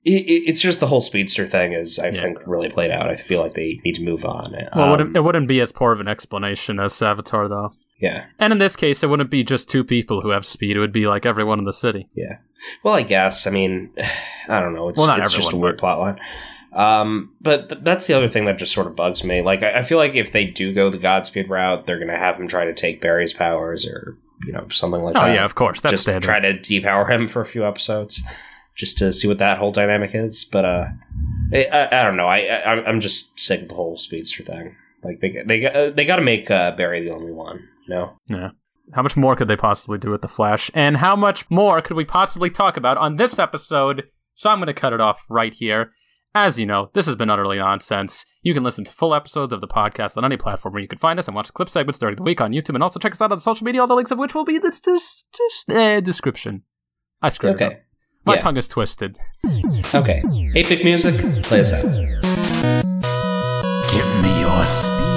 It, 0.05 0.27
it- 0.27 0.43
it's 0.49 0.61
just 0.61 0.81
the 0.81 0.89
whole 0.89 1.01
speedster 1.01 1.47
thing 1.47 1.75
is, 1.75 2.01
I 2.01 2.09
Yeah. 2.09 2.23
think, 2.23 2.39
really 2.45 2.69
played 2.69 2.91
out. 2.91 3.09
I 3.09 3.15
feel 3.15 3.41
like 3.41 3.55
they 3.55 3.81
need 3.85 3.95
to 3.95 4.03
move 4.03 4.25
on. 4.25 4.51
Well, 4.51 4.61
it, 4.61 4.69
Um, 4.77 4.91
wouldn't, 4.91 5.17
it 5.17 5.21
wouldn't 5.21 5.47
be 5.47 5.61
as 5.61 5.71
poor 5.71 5.93
of 5.93 6.01
an 6.01 6.09
explanation 6.09 6.81
as 6.81 6.93
Savitar, 6.93 7.49
though. 7.49 7.71
yeah. 8.01 8.25
And 8.41 8.53
in 8.53 8.59
this 8.59 8.75
case, 8.75 9.05
it 9.05 9.09
wouldn't 9.09 9.31
be 9.31 9.45
just 9.45 9.71
two 9.71 9.85
people 9.85 10.21
who 10.21 10.31
have 10.31 10.45
speed. 10.45 10.77
It 10.77 10.81
would 10.81 10.93
be 10.93 11.07
like 11.07 11.25
everyone 11.25 11.61
in 11.61 11.67
the 11.67 11.73
city. 11.73 12.09
Yeah. 12.17 12.39
Well, 12.83 12.95
I 12.95 13.03
guess. 13.03 13.47
I 13.47 13.51
mean, 13.51 13.91
I 14.49 14.59
don't 14.59 14.75
know. 14.75 14.89
It's, 14.89 14.99
Well, 14.99 15.07
not 15.07 15.21
it's 15.21 15.31
just 15.31 15.45
a 15.45 15.47
everyone, 15.51 15.63
weird 15.63 15.79
plot 15.79 16.01
line. 16.01 16.19
Um, 16.75 17.35
but 17.41 17.69
th- 17.69 17.81
that's 17.85 18.07
the 18.07 18.15
other 18.15 18.29
thing 18.29 18.47
that 18.47 18.59
just 18.59 18.73
sort 18.73 18.87
of 18.87 18.97
bugs 18.97 19.23
me. 19.25 19.43
Like, 19.43 19.63
I, 19.63 19.79
I 19.79 19.83
feel 19.83 19.99
like 19.99 20.15
if 20.15 20.33
they 20.33 20.47
do 20.47 20.73
go 20.73 20.91
the 20.91 20.99
Godspeed 20.99 21.49
route, 21.51 21.87
they're 21.87 21.99
going 21.99 22.09
to 22.09 22.17
have 22.17 22.37
him 22.41 22.49
try 22.49 22.65
to 22.65 22.73
take 22.75 23.01
Barry's 23.01 23.33
powers 23.33 23.87
or, 23.87 24.17
you 24.47 24.53
know, 24.53 24.67
something 24.71 25.03
like 25.03 25.17
Oh 25.17 25.21
that. 25.21 25.31
Oh, 25.31 25.35
yeah, 25.35 25.45
of 25.45 25.55
course. 25.55 25.81
That's 25.81 25.93
just 25.93 26.05
standard. 26.05 26.25
try 26.27 26.41
to 26.41 26.55
depower 26.55 27.11
him 27.11 27.29
for 27.29 27.41
a 27.43 27.47
few 27.47 27.67
episodes 27.67 28.23
just 28.75 28.97
to 28.99 29.13
see 29.13 29.29
what 29.29 29.39
that 29.39 29.59
whole 29.59 29.71
dynamic 29.71 30.15
is. 30.15 30.45
But, 30.45 30.65
uh, 30.65 30.85
I, 31.53 31.65
I, 31.65 32.01
I 32.01 32.05
don't 32.05 32.17
know. 32.17 32.27
I, 32.27 32.39
I, 32.39 32.85
I'm 32.87 33.01
just 33.01 33.39
sick 33.39 33.63
of 33.63 33.69
the 33.69 33.75
whole 33.75 33.99
speedster 33.99 34.43
thing. 34.43 34.75
Like, 35.05 35.21
they, 35.21 35.43
they, 35.45 35.61
got- 35.61 35.97
they 35.97 36.05
got 36.07 36.17
to 36.17 36.23
make 36.23 36.51
uh, 36.51 36.75
Barry 36.75 37.03
the 37.05 37.13
only 37.13 37.33
one, 37.33 37.69
you 37.87 37.95
know? 37.95 38.17
Yeah. 38.29 38.51
How 38.95 39.03
much 39.03 39.17
more 39.17 39.37
could 39.37 39.49
they 39.49 39.57
possibly 39.57 39.99
do 39.99 40.11
with 40.11 40.23
the 40.23 40.29
Flash? 40.29 40.71
And 40.75 40.97
how 40.97 41.17
much 41.17 41.49
more 41.51 41.83
could 41.83 41.97
we 41.97 42.05
possibly 42.05 42.51
talk 42.51 42.77
about 42.79 42.97
on 42.97 43.17
this 43.17 43.39
episode? 43.39 44.05
So 44.35 44.49
I'm 44.49 44.59
going 44.59 44.67
to 44.69 44.75
cut 44.75 44.93
it 44.95 45.01
off 45.01 45.25
right 45.29 45.53
here. 45.53 45.93
As 46.35 46.59
you 46.59 46.65
know, 46.65 46.89
this 46.95 47.05
has 47.05 47.15
been 47.17 47.29
utterly 47.29 47.59
nonsense. 47.59 48.25
You 48.43 48.55
can 48.55 48.63
listen 48.63 48.85
to 48.85 48.93
full 48.93 49.15
episodes 49.15 49.53
of 49.53 49.61
the 49.61 49.69
podcast 49.69 50.17
on 50.17 50.25
any 50.25 50.39
platform 50.39 50.73
where 50.73 50.81
you 50.81 50.89
can 50.89 50.99
find 50.99 51.19
us 51.19 51.27
and 51.29 51.35
watch 51.35 51.53
clip 51.53 51.69
segments 51.69 51.99
during 51.99 52.17
the 52.17 52.23
week 52.23 52.41
on 52.41 52.53
YouTube, 52.53 52.73
and 52.75 52.83
also 52.83 52.99
check 52.99 53.13
us 53.13 53.21
out 53.21 53.31
on 53.33 53.37
the 53.37 53.43
social 53.43 53.67
media. 53.67 53.83
All 53.83 53.87
the 53.87 53.95
links 53.95 54.11
of 54.11 54.19
which 54.19 54.35
will 54.35 54.47
be 54.47 54.57
in 54.57 54.63
the 54.63 54.71
des- 54.71 55.69
des- 55.69 55.79
uh, 55.79 56.01
description. 56.01 56.63
I 57.21 57.29
screwed 57.29 57.57
it 57.61 57.63
up. 57.63 57.73
Okay. 57.73 57.81
My 58.25 58.35
Yeah. 58.37 58.41
tongue 58.41 58.57
is 58.57 58.67
twisted. 58.67 59.19
Okay. 59.95 60.23
Apic 60.55 60.83
music, 60.85 61.19
play 61.43 61.61
us 61.61 61.73
out. 61.73 61.83
Give 63.93 64.23
me 64.23 64.41
your 64.41 64.65
speed. 64.65 65.12